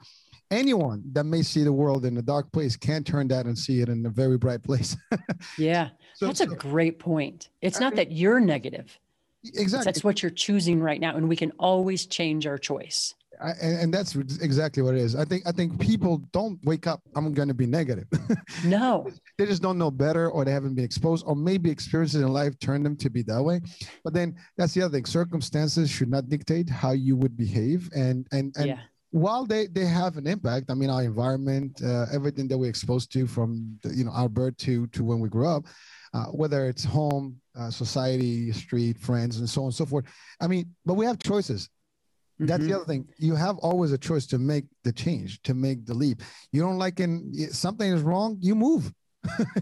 [0.54, 3.82] anyone that may see the world in a dark place can turn that and see
[3.82, 4.96] it in a very bright place.
[5.58, 7.50] yeah, so, that's so, a great point.
[7.62, 8.98] It's not mean, that you're negative.
[9.44, 9.86] Exactly.
[9.86, 13.14] That's what you're choosing right now, and we can always change our choice.
[13.42, 15.16] I, and, and, that's exactly what it is.
[15.16, 17.02] I think I think people don't wake up.
[17.16, 18.08] I'm going to be negative.
[18.64, 22.28] No, they just don't know better, or they haven't been exposed, or maybe experiences in
[22.30, 23.60] life turn them to be that way.
[24.04, 25.06] But then that's the other thing.
[25.06, 28.80] Circumstances should not dictate how you would behave, and and and yeah
[29.14, 33.12] while they they have an impact i mean our environment uh, everything that we're exposed
[33.12, 35.64] to from the, you know our birth to to when we grew up
[36.14, 40.06] uh, whether it's home uh, society street friends and so on and so forth.
[40.40, 41.70] I mean but we have choices.
[42.36, 42.48] Mm-hmm.
[42.48, 42.76] that's the mm-hmm.
[42.78, 43.08] other thing.
[43.18, 46.22] You have always a choice to make the change to make the leap.
[46.52, 48.92] You don't like in something is wrong you move.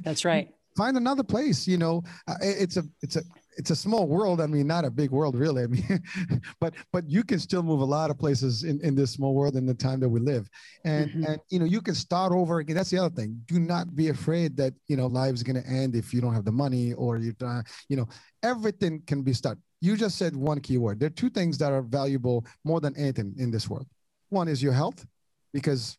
[0.04, 0.50] That's right.
[0.78, 2.04] Find another place you know.
[2.28, 3.24] Uh, it's a it's a
[3.58, 4.42] it's a small world.
[4.42, 5.64] I mean, not a big world, really.
[5.64, 6.04] I mean,
[6.60, 9.56] but but you can still move a lot of places in, in this small world
[9.56, 10.50] in the time that we live,
[10.84, 11.24] and mm-hmm.
[11.26, 12.76] and you know you can start over again.
[12.76, 13.42] That's the other thing.
[13.46, 16.46] Do not be afraid that you know life's going to end if you don't have
[16.46, 18.08] the money or you uh, you know
[18.44, 19.62] everything can be started.
[19.82, 21.00] You just said one key word.
[21.00, 23.88] There are two things that are valuable more than anything in this world.
[24.30, 25.06] One is your health,
[25.54, 25.98] because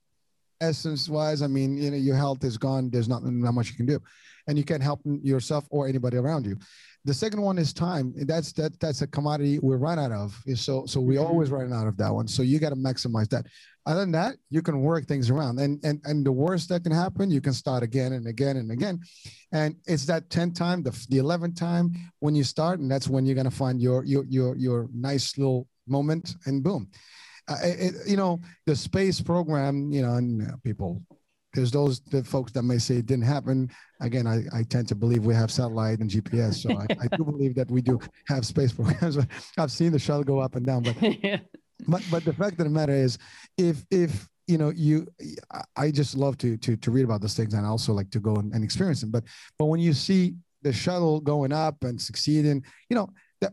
[0.62, 2.88] essence wise, I mean, you know, your health is gone.
[2.90, 4.00] There's not, not much you can do,
[4.46, 6.56] and you can't help yourself or anybody around you.
[7.04, 8.14] The second one is time.
[8.16, 10.40] That's that that's a commodity we run out of.
[10.54, 11.26] So so we mm-hmm.
[11.26, 12.28] always run out of that one.
[12.28, 13.46] So you got to maximize that.
[13.84, 15.58] Other than that, you can work things around.
[15.58, 18.70] And and and the worst that can happen, you can start again and again and
[18.70, 19.00] again.
[19.50, 23.26] And it's that 10th time, the the 11th time when you start, and that's when
[23.26, 26.88] you're gonna find your your your your nice little moment, and boom.
[27.52, 29.92] Uh, it, you know the space program.
[29.92, 31.02] You know, and people
[31.54, 33.70] there's those the folks that may say it didn't happen.
[34.00, 37.24] Again, I, I tend to believe we have satellite and GPS, so I, I do
[37.24, 39.18] believe that we do have space programs.
[39.58, 41.38] I've seen the shuttle go up and down, but yeah.
[41.86, 43.18] but but the fact of the matter is,
[43.58, 45.06] if if you know you,
[45.76, 48.36] I just love to to to read about those things and also like to go
[48.36, 49.10] and, and experience them.
[49.10, 49.24] But
[49.58, 53.10] but when you see the shuttle going up and succeeding, you know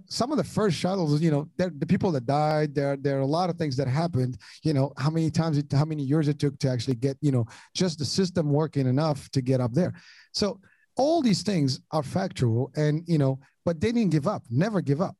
[0.07, 3.25] some of the first shuttles, you know, the people that died, there, there are a
[3.25, 4.37] lot of things that happened.
[4.63, 7.31] You know, how many times, it, how many years it took to actually get, you
[7.31, 9.93] know, just the system working enough to get up there.
[10.33, 10.59] So
[10.95, 14.43] all these things are factual, and you know, but they didn't give up.
[14.49, 15.15] Never give up.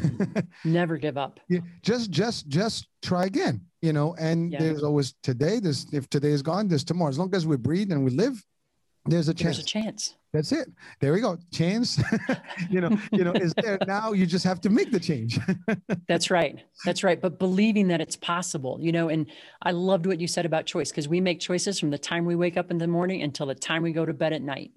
[0.64, 1.40] Never give up.
[1.48, 3.62] Yeah, just, just, just try again.
[3.80, 4.58] You know, and yeah.
[4.58, 5.60] there's always today.
[5.60, 7.10] There's if today is gone, there's tomorrow.
[7.10, 8.44] As long as we breathe and we live,
[9.06, 9.56] there's a chance.
[9.56, 10.14] There's a chance.
[10.32, 10.70] That's it.
[11.00, 11.36] There we go.
[11.52, 12.00] Chance,
[12.70, 14.12] you know, you know, is there now.
[14.12, 15.38] You just have to make the change.
[16.08, 16.58] That's right.
[16.86, 17.20] That's right.
[17.20, 19.26] But believing that it's possible, you know, and
[19.60, 22.34] I loved what you said about choice because we make choices from the time we
[22.34, 24.70] wake up in the morning until the time we go to bed at night.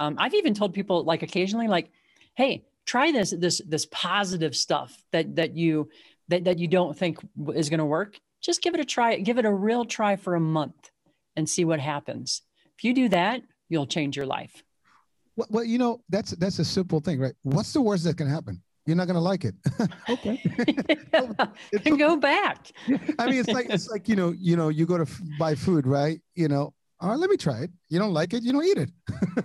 [0.00, 1.90] Um, I've even told people like occasionally, like,
[2.34, 5.90] hey, try this this this positive stuff that that you
[6.28, 7.18] that that you don't think
[7.54, 8.18] is going to work.
[8.40, 9.18] Just give it a try.
[9.18, 10.90] Give it a real try for a month
[11.36, 12.42] and see what happens.
[12.76, 13.42] If you do that,
[13.74, 14.62] you'll change your life.
[15.36, 17.34] Well, well, you know, that's that's a simple thing, right?
[17.42, 18.62] What's the worst that can happen?
[18.86, 19.54] You're not gonna like it.
[20.08, 20.40] okay.
[21.84, 22.70] and go back.
[23.18, 25.54] I mean, it's like it's like you know, you know, you go to f- buy
[25.54, 26.20] food, right?
[26.34, 27.70] You know, all right, let me try it.
[27.88, 28.90] You don't like it, you don't eat it.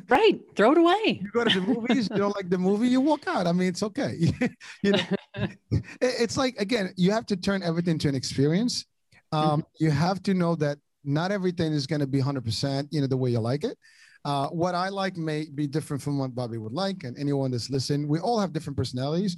[0.10, 0.40] right.
[0.56, 1.20] Throw it away.
[1.24, 3.48] You go to the movies, you don't like the movie, you walk out.
[3.48, 4.16] I mean, it's okay.
[4.84, 5.48] you know,
[6.02, 8.86] it's like again, you have to turn everything to an experience.
[9.32, 9.84] Um, mm-hmm.
[9.84, 13.18] You have to know that not everything is going to be 100%, you know, the
[13.18, 13.78] way you like it.
[14.26, 17.70] Uh, what I like may be different from what Bobbi would like, and anyone that's
[17.70, 18.08] listening.
[18.08, 19.38] We all have different personalities,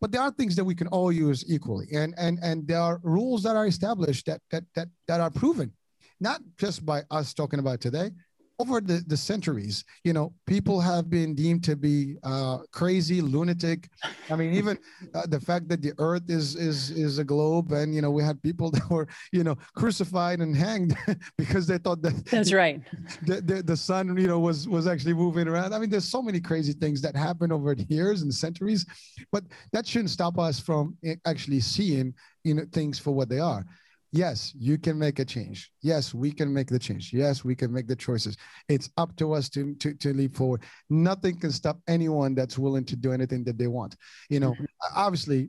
[0.00, 3.00] but there are things that we can all use equally, and and and there are
[3.02, 5.72] rules that are established that that that that are proven,
[6.20, 8.10] not just by us talking about today,
[8.58, 13.88] over the, the centuries, you know, people have been deemed to be uh, crazy, lunatic.
[14.30, 14.78] I mean, even
[15.14, 18.22] uh, the fact that the Earth is is is a globe, and you know, we
[18.22, 20.96] had people that were you know crucified and hanged
[21.38, 22.80] because they thought that that's right.
[23.22, 25.74] The, the, the sun, you know, was was actually moving around.
[25.74, 28.86] I mean, there's so many crazy things that happen over the years and centuries,
[29.30, 33.38] but that shouldn't stop us from eh, actually seeing you know things for what they
[33.38, 33.64] are
[34.12, 35.72] yes, you can make a change.
[35.80, 37.12] Yes, we can make the change.
[37.12, 38.36] Yes, we can make the choices.
[38.68, 40.62] It's up to us to, to, to leap forward.
[40.90, 43.96] Nothing can stop anyone that's willing to do anything that they want.
[44.28, 44.64] You know, mm-hmm.
[44.94, 45.48] obviously,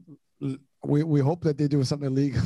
[0.86, 2.42] we, we hope that they do something illegal.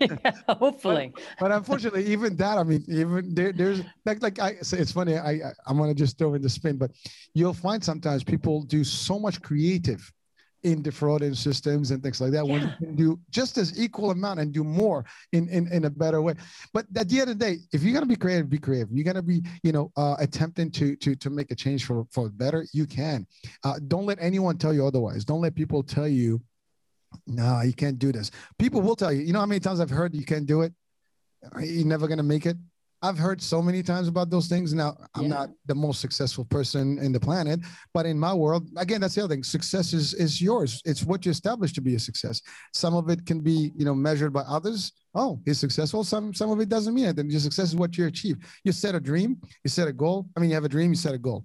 [0.00, 1.12] yeah, hopefully.
[1.14, 4.92] But, but, unfortunately, even that, I mean, even there, there's like, like I say, it's
[4.92, 5.16] funny.
[5.16, 6.90] I, I I'm going to just throw in the spin, but
[7.34, 10.12] you'll find sometimes people do so much creative
[10.62, 12.52] in defrauding systems and things like that yeah.
[12.52, 15.90] when you can do just as equal amount and do more in, in in a
[15.90, 16.34] better way.
[16.72, 18.88] But at the end of the day if you're going to be creative be creative.
[18.90, 22.06] You're going to be you know uh, attempting to to to make a change for
[22.10, 23.26] for better you can.
[23.64, 25.24] Uh, don't let anyone tell you otherwise.
[25.24, 26.40] Don't let people tell you
[27.26, 28.30] no you can't do this.
[28.58, 29.22] People will tell you.
[29.22, 30.72] You know how many times i've heard you can't do it?
[31.60, 32.56] You're never going to make it
[33.02, 34.74] I've heard so many times about those things.
[34.74, 35.28] Now, I'm yeah.
[35.28, 37.60] not the most successful person in the planet,
[37.94, 39.42] but in my world, again, that's the other thing.
[39.42, 40.82] Success is is yours.
[40.84, 42.42] It's what you establish to be a success.
[42.74, 44.92] Some of it can be, you know, measured by others.
[45.14, 46.04] Oh, he's successful.
[46.04, 47.30] Some some of it doesn't mean anything.
[47.30, 48.36] Your success is what you achieve.
[48.64, 49.40] You set a dream.
[49.64, 50.28] You set a goal.
[50.36, 50.90] I mean, you have a dream.
[50.90, 51.44] You set a goal.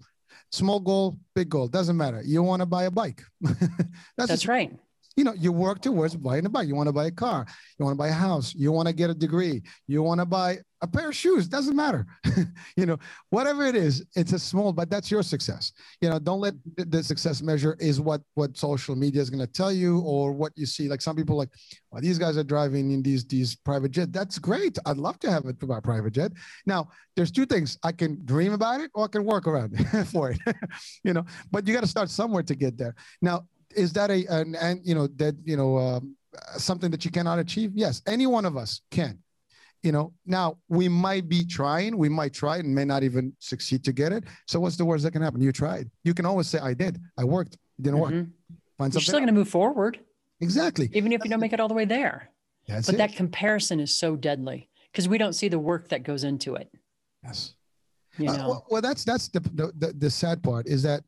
[0.52, 2.22] Small goal, big goal, doesn't matter.
[2.24, 3.24] You want to buy a bike.
[3.42, 4.72] that's, that's right
[5.16, 6.68] you know, you work towards buying a bike.
[6.68, 7.46] You want to buy a car.
[7.80, 8.54] You want to buy a house.
[8.54, 9.64] You want to get a degree.
[9.88, 11.48] You want to buy a pair of shoes.
[11.48, 12.06] Doesn't matter.
[12.78, 12.98] you know,
[13.30, 15.72] whatever it is, it's a small, but that's your success.
[16.02, 19.52] You know, don't let the, success measure is what what social media is going to
[19.52, 20.88] tell you or what you see.
[20.90, 21.50] Like some people like,
[21.92, 24.12] well, these guys are driving in these these private jet.
[24.12, 24.78] That's great.
[24.86, 26.32] I'd love to have a private jet.
[26.66, 27.78] Now, there's two things.
[27.84, 30.40] I can dream about it or I can work around it for it.
[31.04, 32.96] you know, but you got to start somewhere to get there.
[33.22, 36.16] Now, is that a an, and you know that you know um,
[36.58, 37.72] something that you cannot achieve?
[37.74, 39.20] Yes, any one of us can.
[39.84, 43.84] You know, now we might be trying, we might try and may not even succeed
[43.84, 44.24] to get it.
[44.48, 45.42] So what's the worst that can happen?
[45.42, 45.92] You tried.
[46.04, 47.00] You can always say, "I did.
[47.18, 47.54] I worked.
[47.54, 48.18] It didn't mm-hmm.
[48.18, 48.28] work."
[48.78, 50.00] Find You're still going to move forward.
[50.42, 50.90] Exactly.
[50.94, 52.30] Even if you don't make it all the way there.
[52.68, 52.98] That's but it.
[52.98, 56.70] that comparison is so deadly because we don't see the work that goes into it.
[57.24, 57.54] Yes.
[58.18, 58.44] You uh, know?
[58.44, 61.04] Uh, well, well, that's that's the, the the sad part is that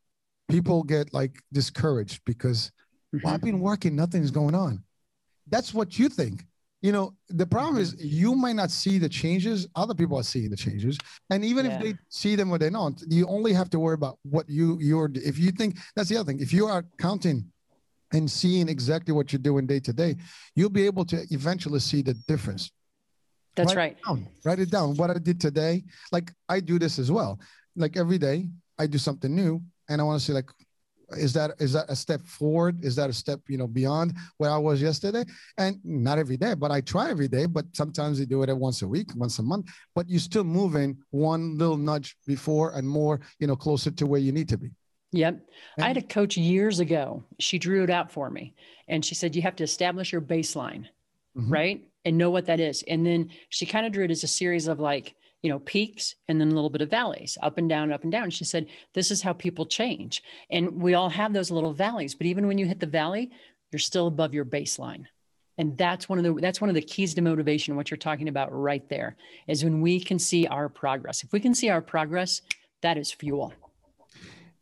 [0.48, 2.72] people get like discouraged because
[3.12, 3.46] well, I've mm-hmm.
[3.46, 4.84] been working, nothing's going on.
[5.50, 6.46] That's what you think.
[6.82, 9.68] You know, the problem is you might not see the changes.
[9.76, 10.98] Other people are seeing the changes.
[11.32, 11.76] And even yeah.
[11.76, 14.78] if they see them or they don't, you only have to worry about what you
[14.80, 16.40] you're if you think that's the other thing.
[16.40, 17.52] If you are counting
[18.14, 20.18] and seeing exactly what you're doing day to day,
[20.56, 22.72] you'll be able to eventually see the difference.
[23.56, 23.92] That's write right.
[23.98, 24.96] It down, write it down.
[24.98, 25.84] What I did today.
[26.12, 27.40] Like I do this as well.
[27.76, 30.50] Like every day I do something new and I want to see like
[31.12, 34.52] is that is that a step forward is that a step you know beyond where
[34.52, 35.24] i was yesterday
[35.58, 38.58] and not every day but i try every day but sometimes you do it at
[38.58, 42.86] once a week once a month but you're still moving one little nudge before and
[42.86, 44.70] more you know closer to where you need to be
[45.14, 45.40] Yep.
[45.78, 47.24] And I had a coach years ago.
[47.40, 48.54] She drew it out for me
[48.88, 50.86] and she said, you have to establish your baseline,
[51.36, 51.52] mm-hmm.
[51.52, 51.88] right?
[52.06, 52.84] And know what that is.
[52.88, 56.16] And then she kind of drew it as a series of like, you know, peaks
[56.28, 58.30] and then a little bit of valleys, up and down, up and down.
[58.30, 60.24] She said, This is how people change.
[60.50, 63.32] And we all have those little valleys, but even when you hit the valley,
[63.72, 65.06] you're still above your baseline.
[65.58, 68.28] And that's one of the that's one of the keys to motivation, what you're talking
[68.28, 69.16] about right there,
[69.48, 71.24] is when we can see our progress.
[71.24, 72.42] If we can see our progress,
[72.82, 73.54] that is fuel.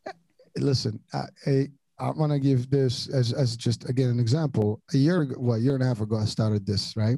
[0.08, 0.12] Uh,
[0.56, 1.68] listen, I,
[2.00, 4.82] I want to give this as, as just again an example.
[4.94, 7.18] A year ago, what, a year and a half ago, I started this, right?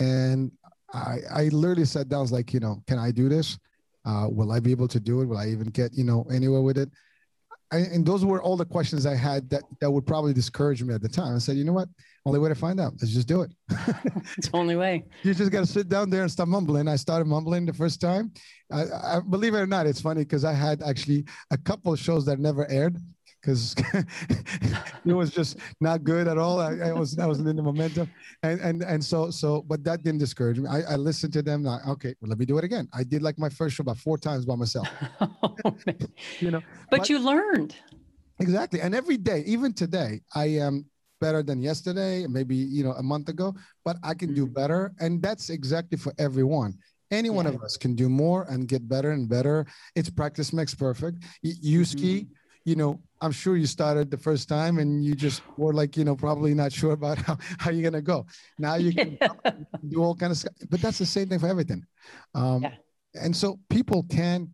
[0.00, 0.50] And
[0.92, 3.58] I, I literally sat down, I was like, you know, can I do this?
[4.04, 5.26] Uh, will I be able to do it?
[5.26, 6.90] Will I even get, you know, anywhere with it?
[7.72, 10.92] I, and those were all the questions I had that, that would probably discourage me
[10.92, 11.34] at the time.
[11.34, 11.88] I said, you know what?
[12.26, 12.92] Only way to find out.
[13.00, 13.50] Let's just do it.
[14.36, 15.04] it's the only way.
[15.22, 16.86] You just got to sit down there and start mumbling.
[16.86, 18.30] I started mumbling the first time.
[18.70, 18.84] I,
[19.16, 22.26] I believe it or not, it's funny because I had actually a couple of shows
[22.26, 22.98] that never aired
[23.42, 23.74] because
[25.04, 26.60] it was just not good at all.
[26.60, 28.08] I, I, was I was in the momentum,
[28.42, 30.68] and and and so so, but that didn't discourage me.
[30.68, 31.64] I, I listened to them.
[31.64, 32.88] Like, okay, well, let me do it again.
[32.94, 34.88] I did like my first show about four times by myself.
[35.20, 35.76] oh,
[36.40, 37.74] you know, but, but you learned
[38.38, 40.86] exactly, and every day, even today, I am
[41.20, 44.54] better than yesterday, maybe you know a month ago, but I can do mm-hmm.
[44.54, 46.78] better, and that's exactly for everyone.
[47.10, 47.34] Any yeah.
[47.34, 49.66] one of us can do more and get better and better.
[49.94, 51.22] It's practice makes perfect.
[51.42, 51.98] You mm-hmm.
[51.98, 52.26] ski,
[52.64, 56.04] you know, I'm sure you started the first time and you just were like, you
[56.04, 58.26] know, probably not sure about how, how you're gonna go.
[58.58, 59.18] Now you can
[59.88, 61.84] do all kind of stuff, but that's the same thing for everything.
[62.34, 62.74] Um, yeah.
[63.14, 64.50] And so people can,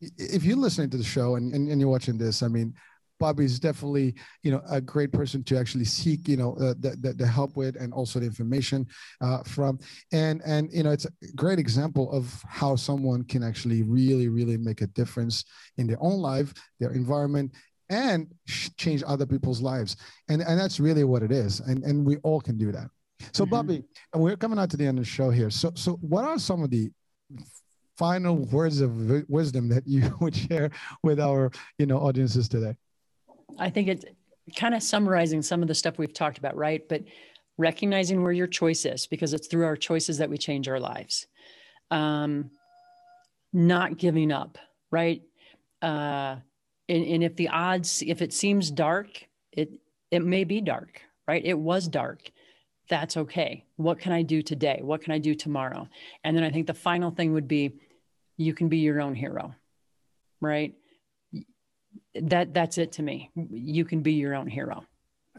[0.00, 2.74] if you're listening to the show and, and, and you're watching this, I mean,
[3.20, 6.96] Bobbi is definitely, you know, a great person to actually seek, you know, uh, the,
[7.00, 8.86] the, the, help with and also the information
[9.20, 9.78] uh, from.
[10.12, 14.56] And, and, you know, it's a great example of how someone can actually really, really
[14.56, 15.44] make a difference
[15.76, 17.52] in their own life, their environment,
[17.90, 18.26] and
[18.76, 19.96] change other people's lives.
[20.28, 21.60] And, and that's really what it is.
[21.60, 22.88] And, and we all can do that.
[23.32, 23.54] So, mm-hmm.
[23.54, 25.50] Bobbi, we're coming out to the end of the show here.
[25.50, 26.90] So, so what are some of the
[27.96, 30.70] final words of wisdom that you would share
[31.02, 32.76] with our, you know, audiences today?
[33.58, 34.04] I think it's
[34.56, 36.88] kind of summarizing some of the stuff we've talked about, right?
[36.88, 37.04] But
[37.56, 41.26] recognizing where your choice is, because it's through our choices that we change our lives.
[41.90, 42.50] Um,
[43.52, 44.58] not giving up,
[44.90, 45.22] right?
[45.82, 46.36] Uh,
[46.88, 49.70] and, and if the odds, if it seems dark, it
[50.10, 51.44] it may be dark, right?
[51.44, 52.30] It was dark.
[52.88, 53.64] That's okay.
[53.76, 54.80] What can I do today?
[54.82, 55.88] What can I do tomorrow?
[56.24, 57.74] And then I think the final thing would be
[58.38, 59.54] you can be your own hero,
[60.40, 60.74] right?
[62.22, 63.30] That that's it to me.
[63.34, 64.84] You can be your own hero.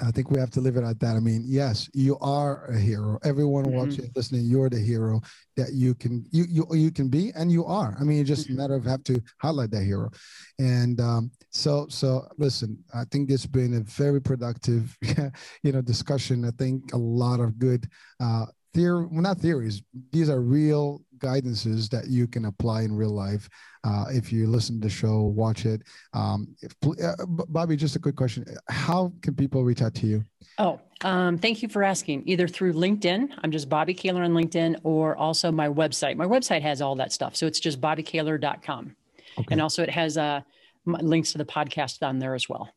[0.01, 1.15] I think we have to live it at that.
[1.15, 3.19] I mean, yes, you are a hero.
[3.23, 3.75] Everyone mm-hmm.
[3.75, 5.21] watching, listening, you're the hero
[5.57, 7.95] that you can you you you can be, and you are.
[7.99, 8.61] I mean, it's just a mm-hmm.
[8.61, 10.09] matter of have to highlight that hero.
[10.57, 14.97] And um, so so listen, I think it's been a very productive,
[15.63, 16.45] you know, discussion.
[16.45, 17.87] I think a lot of good
[18.19, 19.81] uh, theory, well, not theories.
[20.11, 23.49] These are real guidances that you can apply in real life.
[23.83, 25.81] Uh, if you listen to the show, watch it.
[26.13, 30.23] Um, if, uh, Bobbi, just a quick question: How can people reach out to you?
[30.57, 32.23] Oh, um, thank you for asking.
[32.25, 36.17] Either through LinkedIn, I'm just Bobbi Kahler on LinkedIn, or also my website.
[36.17, 38.95] My website has all that stuff, so it's just bobbikahler.com,
[39.39, 39.47] okay.
[39.51, 40.41] and also it has uh,
[40.85, 42.69] links to the podcast on there as well.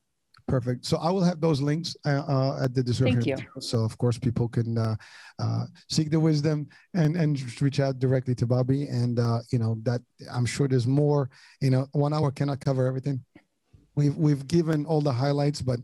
[0.53, 0.85] Perfect.
[0.85, 3.23] So I will have those links uh, uh, at the description.
[3.23, 3.61] Thank you.
[3.63, 4.97] So of course people can uh,
[5.39, 7.33] uh, seek the wisdom and and
[7.63, 8.81] reach out directly to Bobbi.
[8.93, 11.31] And uh, you know that I'm sure there's more.
[11.63, 13.25] You know, one hour cannot cover everything.
[13.95, 15.81] We've we've given all the highlights, but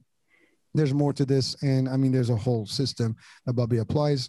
[0.74, 1.56] there's more to this.
[1.62, 3.16] And I mean, there's a whole system
[3.46, 4.28] that Bobbi applies.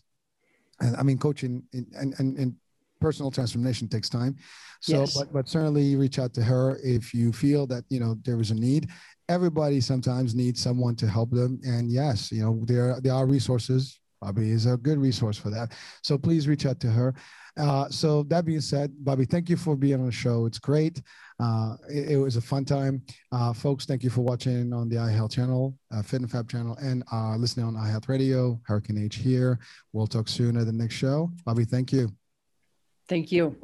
[0.79, 2.55] And I mean, coaching and and, and
[3.01, 4.37] personal transformation takes time.
[4.81, 5.17] So, yes.
[5.17, 8.51] but, but certainly reach out to her if you feel that, you know, there is
[8.51, 8.87] a need
[9.29, 11.59] everybody sometimes needs someone to help them.
[11.63, 13.99] And yes, you know, there, there are resources.
[14.21, 15.71] Bobbi is a good resource for that.
[16.03, 17.13] So please reach out to her.
[17.57, 20.45] Uh, so that being said, Bobbi, thank you for being on the show.
[20.45, 21.01] It's great.
[21.39, 23.01] Uh, it, it, was a fun time.
[23.31, 26.77] Uh, folks, thank you for watching on the iHealth channel, uh, Fit and Fab channel,
[26.81, 28.59] and uh, listening on iHealth Radio.
[28.65, 29.59] Hurricane H here.
[29.93, 31.31] We'll talk soon at the next show.
[31.45, 32.09] Bobbi, thank you.
[33.07, 33.55] Thank you.